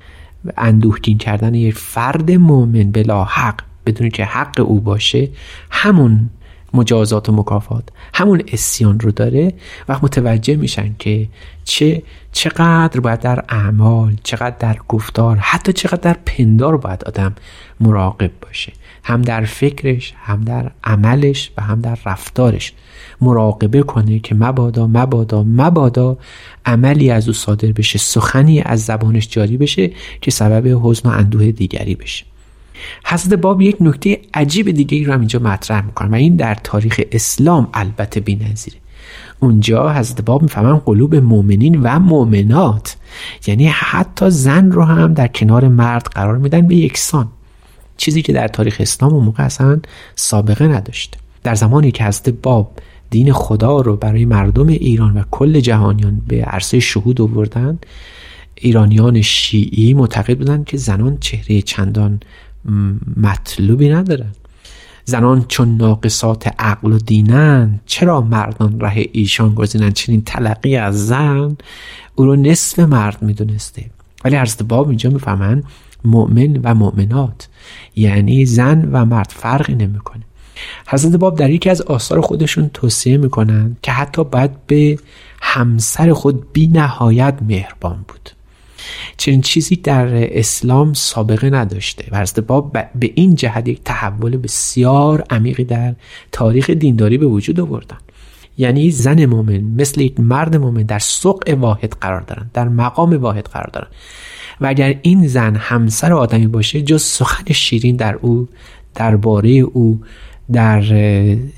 و 0.45 0.51
اندوهگین 0.57 1.19
کردن 1.19 1.55
یک 1.55 1.75
فرد 1.75 2.31
مؤمن 2.31 2.91
بلا 2.91 3.25
حق 3.25 3.61
بدون 3.87 4.09
که 4.09 4.25
حق 4.25 4.61
او 4.61 4.81
باشه 4.81 5.29
همون 5.71 6.31
مجازات 6.75 7.29
و 7.29 7.33
مکافات 7.33 7.89
همون 8.15 8.43
اسیان 8.53 9.01
رو 9.01 9.11
داره 9.11 9.55
و 9.89 9.99
متوجه 10.03 10.57
میشن 10.57 10.95
که 10.99 11.29
چه 11.65 12.03
چقدر 12.33 13.01
باید 13.01 13.21
در 13.21 13.45
اعمال 13.49 14.17
چقدر 14.23 14.57
در 14.59 14.77
گفتار 14.89 15.37
حتی 15.37 15.73
چقدر 15.73 16.01
در 16.13 16.17
پندار 16.27 16.77
باید 16.77 17.05
آدم 17.05 17.35
مراقب 17.81 18.31
باشه. 18.41 18.73
هم 19.03 19.23
در 19.23 19.45
فکرش 19.45 20.15
هم 20.17 20.45
در 20.45 20.71
عملش 20.85 21.51
و 21.57 21.63
هم 21.63 21.81
در 21.81 21.99
رفتارش 22.07 22.73
مراقبه 23.21 23.83
کنه 23.83 24.19
که 24.19 24.35
مبادا 24.35 24.87
مبادا 24.87 25.43
مبادا 25.43 26.19
عملی 26.67 27.11
از 27.11 27.29
او 27.29 27.35
صادر 27.35 27.73
بشه 27.73 27.99
سخنی 27.99 28.61
از 28.61 28.85
زبانش 28.85 29.29
جاری 29.29 29.57
بشه 29.57 29.91
که 30.21 30.31
سبب 30.31 30.81
حزن 30.83 31.09
و 31.09 31.13
اندوه 31.13 31.51
دیگری 31.51 31.95
بشه. 31.95 32.25
حضرت 33.05 33.35
باب 33.41 33.61
یک 33.61 33.77
نکته 33.81 34.21
عجیب 34.35 34.71
دیگه 34.71 35.07
رو 35.07 35.13
هم 35.13 35.21
اینجا 35.21 35.39
مطرح 35.39 35.85
می‌کنه 35.85 36.09
و 36.09 36.15
این 36.15 36.37
در 36.37 36.55
تاریخ 36.55 37.01
اسلام 37.13 37.69
البته 37.75 38.21
بی‌نظیره. 38.21 38.77
اونجا 39.41 39.93
حضرت 39.93 40.23
باب 40.23 40.43
می‌فهمن 40.43 40.77
قلوب 40.77 41.15
مؤمنین 41.15 41.81
و 41.83 41.99
مؤمنات 41.99 42.97
یعنی 43.47 43.67
حتی 43.67 44.31
زن 44.31 44.71
رو 44.71 44.85
هم 44.85 45.15
در 45.15 45.29
کنار 45.29 45.69
مرد 45.69 46.03
قرار 46.03 46.39
میدن 46.39 46.67
به 46.67 46.75
یکسان. 46.77 47.29
چیزی 47.97 48.23
که 48.23 48.33
در 48.33 48.49
تاریخ 48.49 48.77
اسلام 48.81 49.15
اون 49.15 49.25
موقع 49.25 49.45
اصلا 49.45 49.81
سابقه 50.15 50.67
نداشته 50.67 51.19
در 51.43 51.55
زمانی 51.55 51.91
که 51.91 52.05
حضرت 52.05 52.29
باب 52.29 52.73
دین 53.11 53.33
خدا 53.33 53.81
رو 53.81 53.97
برای 53.97 54.25
مردم 54.25 54.67
ایران 54.67 55.17
و 55.17 55.23
کل 55.31 55.61
جهانیان 55.61 56.23
به 56.29 56.45
عرصه 56.45 56.81
شهود 56.81 57.21
آوردن 57.21 57.79
ایرانیان 58.55 59.23
شیعی 59.23 59.95
معتقد 59.95 60.39
بودند 60.39 60.65
که 60.65 60.77
زنان 60.77 61.19
چهره 61.21 61.63
چندان 61.63 62.21
مطلوبی 63.17 63.89
ندارن 63.89 64.33
زنان 65.05 65.45
چون 65.49 65.77
ناقصات 65.77 66.55
عقل 66.59 66.93
و 66.93 66.99
دینن 66.99 67.81
چرا 67.87 68.21
مردان 68.21 68.81
ره 68.81 69.07
ایشان 69.13 69.55
گزینن 69.55 69.91
چنین 69.91 70.23
تلقی 70.23 70.77
از 70.77 71.07
زن 71.07 71.57
او 72.15 72.25
رو 72.25 72.37
نصف 72.37 72.79
مرد 72.79 73.23
می‌دونسته. 73.23 73.85
ولی 74.25 74.37
حضرت 74.37 74.63
باب 74.63 74.89
اینجا 74.89 75.11
می‌فهمن 75.11 75.63
مؤمن 76.05 76.61
و 76.65 76.75
مؤمنات. 76.75 77.49
یعنی 77.97 78.47
زن 78.47 78.89
و 78.93 79.05
مرد 79.05 79.33
فرقی 79.37 79.75
نمی‌کنه. 79.75 80.23
حضرت 80.89 81.13
باب 81.13 81.39
در 81.39 81.51
یکی 81.51 81.71
از 81.71 81.83
آثار 81.83 82.21
خودشون 82.21 82.71
توصیه 82.75 83.17
می‌کنن 83.17 83.77
که 83.83 83.93
حتی 83.93 84.25
باید 84.25 84.67
به 84.67 84.99
همسر 85.43 86.13
خود 86.13 86.53
بی 86.53 86.67
نهایت 86.67 87.39
مهربان 87.49 88.05
بود. 88.09 88.31
چنین 89.17 89.41
چیزی 89.41 89.77
در 89.77 90.39
اسلام 90.39 90.93
سابقه 90.93 91.51
نداشته 91.51 92.05
و 92.11 92.21
حضرت 92.21 92.41
باب 92.41 92.73
به 92.73 93.13
این 93.15 93.35
جهت 93.35 93.69
یک 93.69 93.81
تحول 93.85 94.37
بسیار 94.37 95.25
عمیقی 95.31 95.65
در 95.65 95.95
تاریخ 96.33 96.71
دینداری 96.71 97.19
به 97.19 97.27
وجود 97.27 97.61
آوردن. 97.61 97.99
یعنی 98.59 98.91
زن 98.91 99.25
مؤمن 99.25 99.61
مثل 99.61 100.01
یک 100.01 100.21
مرد 100.21 100.57
مؤمن 100.57 100.83
در 100.83 100.99
سوق 100.99 101.57
واحد 101.61 101.97
قرار 102.01 102.21
دارن 102.21 102.51
در 102.55 102.69
مقام 102.69 103.13
واحد 103.13 103.47
قرار 103.47 103.71
دارن. 103.73 103.89
و 104.61 104.67
اگر 104.67 104.99
این 105.03 105.27
زن 105.27 105.57
همسر 105.57 106.13
آدمی 106.13 106.47
باشه 106.47 106.83
جز 106.83 107.03
سخن 107.03 107.53
شیرین 107.53 107.97
در 107.97 108.15
او 108.15 108.49
درباره 108.95 109.51
او 109.51 110.01
در 110.53 110.83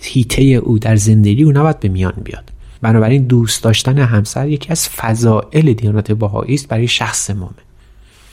هیته 0.01 0.43
او 0.43 0.79
در 0.79 0.97
زندگی 0.97 1.43
او 1.43 1.53
نباید 1.53 1.81
به 1.81 1.89
میان 1.89 2.15
بیاد. 2.25 2.53
بنابراین 2.83 3.23
دوست 3.23 3.63
داشتن 3.63 3.99
همسر 3.99 4.49
یکی 4.49 4.71
از 4.71 4.89
فضائل 4.89 5.73
دیانت 5.73 6.13
بهایی 6.13 6.55
است 6.55 6.69
برای 6.69 6.89
شخص 6.89 7.31
مؤمن 7.31 7.65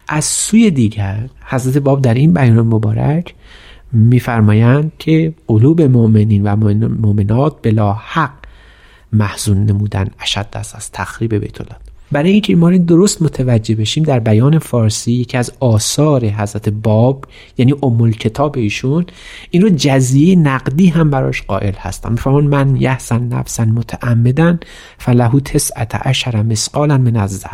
از 0.08 0.26
سوی 0.26 0.72
دیگر 0.72 1.30
حضرت 1.46 1.78
باب 1.78 2.02
در 2.02 2.14
این 2.14 2.34
بیان 2.34 2.62
مبارک 2.62 3.36
میفرمایند 3.92 4.92
که 5.00 5.34
قلوب 5.48 5.82
مؤمنین 5.82 6.44
و 6.44 6.56
مؤمنات 6.88 7.56
بلا 7.62 7.94
حق 7.94 8.34
محزون 9.14 9.66
نمودن 9.66 10.08
اشد 10.20 10.48
است 10.54 10.76
از 10.76 10.92
تخریب 10.92 11.36
بیت 11.36 11.62
الله. 11.62 11.76
برای 12.12 12.32
اینکه 12.32 12.56
ما 12.56 12.78
درست 12.78 13.22
متوجه 13.22 13.76
بشیم 13.76 14.04
در 14.04 14.20
بیان 14.20 14.60
فارسی 14.60 15.12
یکی 15.12 15.38
از 15.38 15.52
آثار 15.60 16.26
حضرت 16.26 16.70
باب 16.70 17.26
یعنی 17.58 17.74
ام 17.84 18.12
کتاب 18.12 18.58
ایشون 18.58 19.06
این 19.52 19.62
رو 19.62 19.70
جزیه 19.70 20.36
نقدی 20.36 20.88
هم 20.88 21.10
براش 21.10 21.42
قائل 21.42 21.74
هستم 21.74 22.12
میفهمون 22.12 22.48
من 22.48 22.76
یحسن 22.76 23.24
نفسا 23.24 23.66
متعمدن 23.66 24.60
فلهو 24.98 25.40
تسعت 25.40 25.96
عشر 25.96 26.42
مسقالا 26.42 26.98
من 26.98 27.16
از 27.16 27.46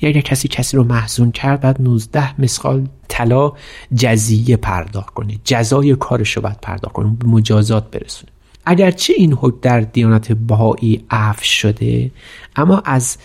یا 0.00 0.08
اگر 0.08 0.20
کسی 0.20 0.48
کسی 0.48 0.76
رو 0.76 0.84
محزون 0.84 1.32
کرد 1.32 1.60
بعد 1.60 1.82
19 1.82 2.40
مسقال 2.40 2.86
طلا 3.08 3.52
جزیه 3.94 4.56
پرداخت 4.56 5.14
کنه. 5.14 5.38
جزای 5.44 5.96
کارش 5.96 6.36
رو 6.36 6.42
باید 6.42 6.60
پرداخت 6.62 6.94
کنه 6.94 7.16
به 7.18 7.26
مجازات 7.26 7.90
برسونه. 7.90 8.32
اگرچه 8.66 9.12
این 9.16 9.32
حکم 9.32 9.58
در 9.62 9.80
دیانت 9.80 10.32
بهایی 10.32 11.04
عفو 11.10 11.44
شده 11.44 12.10
اما 12.56 12.82
از 12.84 13.16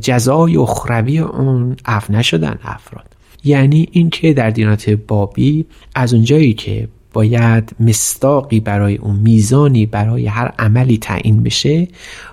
جزای 0.00 0.56
اخروی 0.56 1.18
اون 1.18 1.76
عف 1.86 2.10
نشدن 2.10 2.58
افراد. 2.62 3.16
یعنی 3.44 3.88
اینکه 3.92 4.32
در 4.32 4.50
دینات 4.50 4.90
بابی 4.90 5.66
از 5.94 6.14
اونجایی 6.14 6.54
که 6.54 6.88
باید 7.12 7.76
مستاقی 7.80 8.60
برای 8.60 8.96
اون 8.96 9.16
میزانی 9.16 9.86
برای 9.86 10.26
هر 10.26 10.52
عملی 10.58 10.98
تعیین 10.98 11.42
بشه 11.42 11.88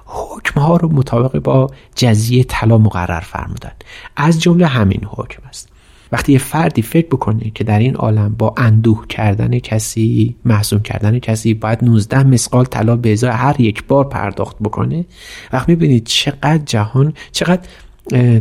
حکم 0.06 0.60
ها 0.60 0.78
رو 0.78 0.90
مطابق 0.90 1.40
با 1.40 1.72
جزیه 1.96 2.44
طلا 2.44 2.78
مقرر 2.78 3.20
فرمودن. 3.20 3.72
از 4.16 4.42
جمله 4.42 4.68
همین 4.68 5.02
حکم 5.08 5.42
است. 5.50 5.70
وقتی 6.16 6.32
یه 6.34 6.40
فردی 6.40 6.82
فکر 6.82 7.08
بکنه 7.08 7.52
که 7.56 7.64
در 7.64 7.80
این 7.80 7.96
عالم 7.96 8.36
با 8.38 8.54
اندوه 8.58 9.08
کردن 9.08 9.60
کسی 9.60 10.36
محزون 10.46 10.80
کردن 10.80 11.20
کسی 11.20 11.54
باید 11.54 11.84
19 11.84 12.24
مسقال 12.24 12.66
طلا 12.66 12.96
به 12.96 13.12
ازای 13.12 13.32
هر 13.32 13.62
یک 13.62 13.84
بار 13.84 14.10
پرداخت 14.10 14.58
بکنه 14.60 15.06
وقت 15.54 15.70
می‌بینید 15.70 16.04
چقدر 16.06 16.58
جهان 16.58 17.14
چقدر 17.32 17.62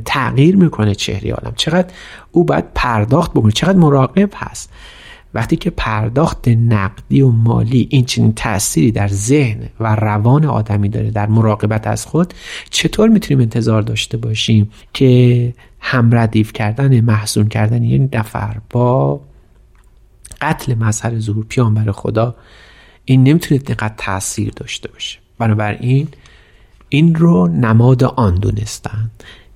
تغییر 0.05 0.57
می‌کنه 0.57 0.95
چهره 0.95 1.33
عالم 1.33 1.53
چقدر 1.57 1.93
او 2.33 2.45
باید 2.45 2.64
پرداخت 2.75 3.33
بکنه 3.33 3.53
چقدر 3.53 3.79
مراقب 3.79 4.31
هست. 4.35 4.70
وقتی 5.35 5.57
که 5.57 5.70
پرداخت 5.70 6.49
نقدی 6.49 7.20
و 7.20 7.28
مالی 7.28 7.89
این 7.91 8.05
چنین 8.05 8.32
تأثیری 8.32 8.93
در 8.93 9.09
ذهن 9.09 9.68
و 9.80 9.95
روان 9.95 10.45
آدمی 10.45 10.89
داره 10.89 11.11
در 11.11 11.26
مراقبت 11.26 11.87
از 11.87 12.07
خود 12.07 12.35
چطور 12.70 13.09
می‌تونیم 13.09 13.41
انتظار 13.41 13.82
داشته 13.82 14.16
باشیم 14.16 14.70
که 14.93 15.55
همردیف 15.80 16.53
کردن 16.53 17.01
محسون 17.01 17.49
کردن 17.49 17.82
یک 17.82 18.09
نفر 18.12 18.57
با 18.70 19.20
قتل 20.41 20.74
مظهر 20.74 21.18
ظهور 21.18 21.45
پیامبر 21.49 21.93
خدا 21.93 22.37
این 23.05 23.22
نمی‌تونه 23.22 23.61
دقت 23.61 23.97
تاثیر 23.97 24.53
داشته 24.57 24.89
باشه. 24.89 25.18
بنابراین 25.39 26.09
این 26.89 27.14
رو 27.14 27.49
نماد 27.49 28.05
آن 28.05 28.35
دونستن. 28.35 29.11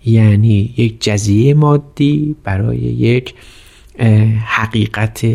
یعنی 0.04 0.74
یک 0.76 1.02
جزیه 1.02 1.54
مادی 1.54 2.36
برای 2.44 2.78
یک 2.78 3.34
حقیقت 4.44 5.26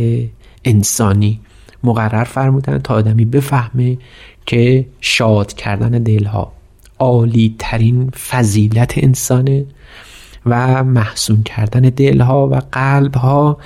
انسانی 0.65 1.39
مقرر 1.83 2.23
فرمودن 2.23 2.77
تا 2.77 2.93
آدمی 2.93 3.25
بفهمه 3.25 3.97
که 4.45 4.85
شاد 5.01 5.53
کردن 5.53 5.89
دلها 5.89 6.53
عالی 6.99 7.55
ترین 7.59 8.09
فضیلت 8.09 8.93
انسانه 8.97 9.65
و 10.45 10.83
محسون 10.83 11.43
کردن 11.43 11.81
دلها 11.81 12.47
و 12.47 12.61
قلبها 12.71 13.57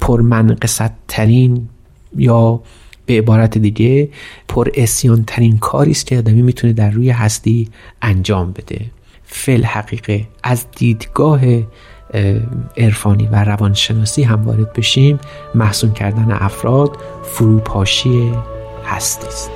پرمنقصت 0.00 0.90
ترین 1.08 1.68
یا 2.16 2.60
به 3.06 3.18
عبارت 3.18 3.58
دیگه 3.58 4.08
پر 4.48 4.68
اسیان 4.74 5.24
ترین 5.26 5.58
کاری 5.58 5.90
است 5.90 6.06
که 6.06 6.18
آدمی 6.18 6.42
می‌تونه 6.42 6.72
در 6.72 6.90
روی 6.90 7.10
هستی 7.10 7.68
انجام 8.02 8.52
بده. 8.52 8.80
فل 9.24 9.64
حقیقه 9.64 10.26
از 10.42 10.66
دیدگاه 10.76 11.40
عرفانی 12.76 13.28
و 13.32 13.44
روانشناسی 13.44 14.22
هم 14.22 14.44
وارد 14.44 14.72
بشیم. 14.72 15.20
محسون 15.54 15.92
کردن 15.92 16.30
افراد 16.30 16.96
فروپاشی 17.22 18.32
هستی 18.86 19.26
است 19.26 19.50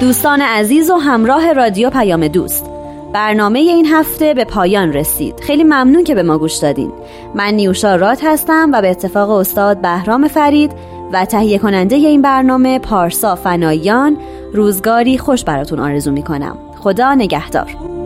دوستان 0.00 0.40
عزیز 0.42 0.90
و 0.90 0.94
همراه 0.94 1.52
رادیو 1.52 1.90
پیام 1.90 2.28
دوست. 2.28 2.77
برنامه 3.12 3.58
این 3.58 3.86
هفته 3.86 4.34
به 4.34 4.44
پایان 4.44 4.92
رسید. 4.92 5.40
خیلی 5.40 5.64
ممنون 5.64 6.04
که 6.04 6.14
به 6.14 6.22
ما 6.22 6.38
گوش 6.38 6.56
دادین. 6.56 6.92
من 7.34 7.54
نیوشا 7.54 7.96
رات 7.96 8.24
هستم 8.24 8.70
و 8.72 8.82
به 8.82 8.90
اتفاق 8.90 9.30
استاد 9.30 9.80
بهرام 9.80 10.28
فرید 10.28 10.72
و 11.12 11.24
تهیه 11.24 11.58
کننده 11.58 11.96
این 11.96 12.22
برنامه 12.22 12.78
پارسا 12.78 13.34
فنایان 13.34 14.16
روزگاری 14.54 15.18
خوش 15.18 15.44
براتون 15.44 15.80
آرزو 15.80 16.12
می‌کنم. 16.12 16.58
خدا 16.80 17.14
نگهدار. 17.14 17.97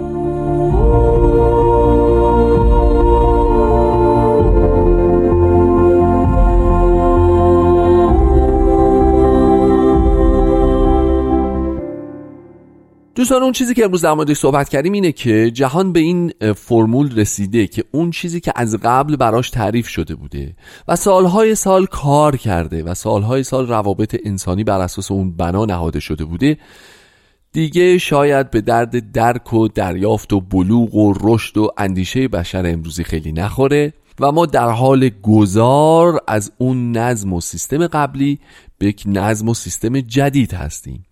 دوستان 13.33 13.45
اون 13.45 13.53
چیزی 13.53 13.74
که 13.74 13.85
امروز 13.85 14.03
در 14.03 14.12
موردش 14.12 14.37
صحبت 14.37 14.68
کردیم 14.68 14.93
اینه 14.93 15.12
که 15.12 15.51
جهان 15.51 15.93
به 15.93 16.01
این 16.01 16.33
فرمول 16.57 17.18
رسیده 17.18 17.66
که 17.66 17.85
اون 17.93 18.11
چیزی 18.11 18.41
که 18.41 18.53
از 18.57 18.76
قبل 18.83 19.16
براش 19.16 19.51
تعریف 19.51 19.89
شده 19.89 20.14
بوده 20.14 20.57
و 20.89 20.97
سالهای 20.97 21.55
سال 21.55 21.87
کار 21.87 22.37
کرده 22.37 22.83
و 22.83 22.95
سالهای 22.95 23.43
سال 23.43 23.68
روابط 23.68 24.16
انسانی 24.24 24.64
بر 24.64 24.80
اساس 24.80 25.11
اون 25.11 25.37
بنا 25.37 25.64
نهاده 25.64 26.01
شده 26.01 26.24
بوده 26.24 26.59
دیگه 27.53 27.99
شاید 27.99 28.51
به 28.51 28.61
درد 28.61 29.12
درک 29.12 29.53
و 29.53 29.68
دریافت 29.68 30.33
و 30.33 30.41
بلوغ 30.41 30.95
و 30.95 31.14
رشد 31.20 31.57
و 31.57 31.70
اندیشه 31.78 32.28
بشر 32.28 32.66
امروزی 32.66 33.05
خیلی 33.05 33.33
نخوره 33.33 33.93
و 34.20 34.33
ما 34.33 34.47
در 34.47 34.70
حال 34.70 35.11
گذار 35.22 36.20
از 36.28 36.53
اون 36.59 36.97
نظم 36.97 37.33
و 37.33 37.41
سیستم 37.41 37.87
قبلی 37.87 38.39
به 38.78 38.87
یک 38.87 39.03
نظم 39.07 39.49
و 39.49 39.55
سیستم 39.55 40.01
جدید 40.01 40.55
هستیم. 40.55 41.05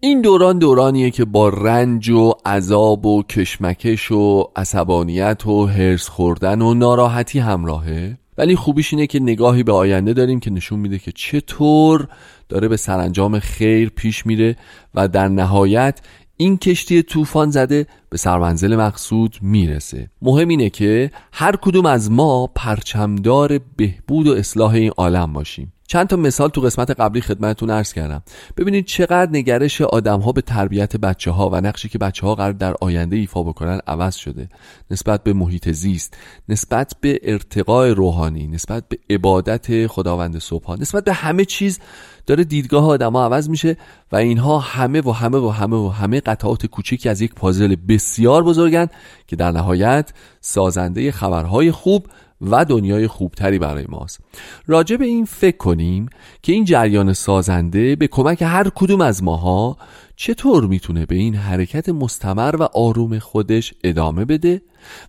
این 0.00 0.20
دوران 0.20 0.58
دورانیه 0.58 1.10
که 1.10 1.24
با 1.24 1.48
رنج 1.48 2.10
و 2.10 2.32
عذاب 2.46 3.06
و 3.06 3.22
کشمکش 3.22 4.10
و 4.10 4.44
عصبانیت 4.56 5.46
و 5.46 5.66
هرس 5.66 6.08
خوردن 6.08 6.62
و 6.62 6.74
ناراحتی 6.74 7.38
همراهه. 7.38 8.18
ولی 8.38 8.56
خوبیش 8.56 8.92
اینه 8.92 9.06
که 9.06 9.20
نگاهی 9.20 9.62
به 9.62 9.72
آینده 9.72 10.12
داریم 10.12 10.40
که 10.40 10.50
نشون 10.50 10.78
میده 10.78 10.98
که 10.98 11.12
چطور 11.12 12.08
داره 12.48 12.68
به 12.68 12.76
سرانجام 12.76 13.38
خیر 13.38 13.88
پیش 13.88 14.26
میره 14.26 14.56
و 14.94 15.08
در 15.08 15.28
نهایت 15.28 16.00
این 16.36 16.58
کشتی 16.58 17.02
طوفان 17.02 17.50
زده 17.50 17.86
به 18.10 18.18
سرمنزل 18.18 18.76
مقصود 18.76 19.36
می‌رسه. 19.42 20.10
مهم 20.22 20.48
اینه 20.48 20.70
که 20.70 21.10
هر 21.32 21.56
کدوم 21.56 21.86
از 21.86 22.10
ما 22.10 22.46
پرچمدار 22.46 23.60
بهبود 23.76 24.26
و 24.26 24.32
اصلاح 24.32 24.72
این 24.72 24.90
عالم 24.96 25.32
باشیم. 25.32 25.72
چند 25.90 26.06
تا 26.06 26.16
مثال 26.16 26.48
تو 26.48 26.60
قسمت 26.60 26.90
قبلی 26.90 27.20
خدمتتون 27.20 27.70
عرض 27.70 27.92
کردم. 27.92 28.22
ببینید 28.56 28.84
چقدر 28.84 29.30
نگرش 29.32 29.80
آدم 29.80 30.20
ها 30.20 30.32
به 30.32 30.40
تربیت 30.40 30.96
بچه 30.96 31.30
ها 31.30 31.50
و 31.50 31.60
نقشی 31.60 31.88
که 31.88 31.98
بچه 31.98 32.26
ها 32.26 32.34
قرار 32.34 32.52
در 32.52 32.74
آینده 32.80 33.16
ایفا 33.16 33.42
بکنن 33.42 33.80
عوض 33.86 34.16
شده. 34.16 34.48
نسبت 34.90 35.22
به 35.22 35.32
محیط 35.32 35.68
زیست 35.68 36.16
نسبت 36.48 36.92
به 37.00 37.20
ارتقاء 37.22 37.92
روحانی 37.92 38.46
نسبت 38.46 38.84
به 38.88 38.98
عبادت 39.10 39.86
خداوند 39.86 40.38
صبح 40.38 40.80
نسبت 40.80 41.04
به 41.04 41.12
همه 41.12 41.44
چیز 41.44 41.80
داره 42.26 42.44
دیدگاه 42.44 42.84
ها 42.84 42.94
عوض 42.94 43.48
میشه 43.48 43.76
و 44.12 44.16
اینها 44.16 44.58
همه 44.58 45.00
و 45.00 45.10
همه 45.10 45.38
و 45.38 45.48
همه 45.48 45.76
و 45.76 45.88
همه 45.88 46.20
قطعات 46.20 46.66
کوچیکی 46.66 47.08
از 47.08 47.20
یک 47.20 47.34
پازل 47.34 47.76
بسیار 47.88 48.44
بزرگن 48.44 48.86
که 49.26 49.36
در 49.36 49.50
نهایت 49.50 50.12
سازنده 50.40 51.12
خبرهای 51.12 51.70
خوب 51.70 52.06
و 52.40 52.64
دنیای 52.64 53.06
خوبتری 53.06 53.58
برای 53.58 53.84
ماست. 53.88 54.20
راجع 54.66 54.96
به 54.96 55.04
این 55.04 55.24
فکر 55.24 55.56
کنیم 55.56 56.08
که 56.42 56.52
این 56.52 56.64
جریان 56.64 57.12
سازنده 57.12 57.96
به 57.96 58.06
کمک 58.06 58.42
هر 58.42 58.70
کدوم 58.74 59.00
از 59.00 59.22
ماها 59.22 59.76
چطور 60.16 60.66
می‌تونه 60.66 61.06
به 61.06 61.14
این 61.14 61.34
حرکت 61.34 61.88
مستمر 61.88 62.56
و 62.56 62.62
آروم 62.62 63.18
خودش 63.18 63.74
ادامه 63.84 64.24
بده 64.24 64.62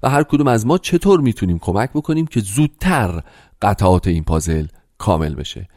و 0.03 0.09
هر 0.09 0.23
کدوم 0.23 0.47
از 0.47 0.65
ما 0.65 0.77
چطور 0.77 1.19
می‌تونیم 1.19 1.59
کمک 1.59 1.89
بکنیم 1.89 2.25
که 2.25 2.39
زودتر 2.39 3.23
قطعات 3.61 4.07
این 4.07 4.23
پازل 4.23 4.65
کامل 4.97 5.35
بشه. 5.35 5.67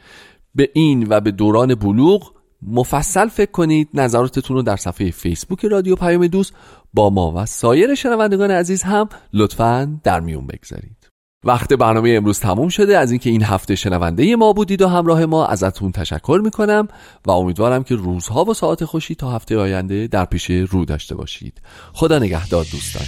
به 0.54 0.70
این 0.74 1.06
و 1.10 1.20
به 1.20 1.30
دوران 1.30 1.74
بلوغ 1.74 2.32
مفصل 2.62 3.28
فکر 3.28 3.50
کنید. 3.50 3.88
نظراتتون 3.94 4.56
رو 4.56 4.62
در 4.62 4.76
صفحه 4.76 5.10
فیسبوک 5.10 5.64
رادیو 5.64 5.96
پیام 5.96 6.26
دوست 6.26 6.52
با 6.94 7.10
ما 7.10 7.32
و 7.36 7.46
سایر 7.46 7.94
شنوندگان 7.94 8.50
عزیز 8.50 8.82
هم 8.82 9.08
لطفا 9.32 10.00
در 10.04 10.20
میون 10.20 10.46
بگذارید. 10.46 11.01
وقت 11.44 11.72
برنامه 11.72 12.10
امروز 12.10 12.40
تموم 12.40 12.68
شده. 12.68 12.98
از 12.98 13.10
اینکه 13.10 13.30
این 13.30 13.42
هفته 13.42 13.74
شنونده 13.74 14.36
ما 14.36 14.52
بودید 14.52 14.82
و 14.82 14.88
همراه 14.88 15.26
ما 15.26 15.46
ازتون 15.46 15.92
تشکر 15.92 16.40
می‌کنم 16.44 16.88
و 17.26 17.30
امیدوارم 17.30 17.84
که 17.84 17.94
روزها 17.94 18.44
و 18.44 18.54
ساعت 18.54 18.84
خوشی 18.84 19.14
تا 19.14 19.30
هفته 19.30 19.58
آینده 19.58 20.06
در 20.06 20.24
پیش 20.24 20.50
رو 20.50 20.84
داشته 20.84 21.14
باشید. 21.14 21.60
خدا 21.92 22.18
نگهدار 22.18 22.66
دوستان. 22.72 23.06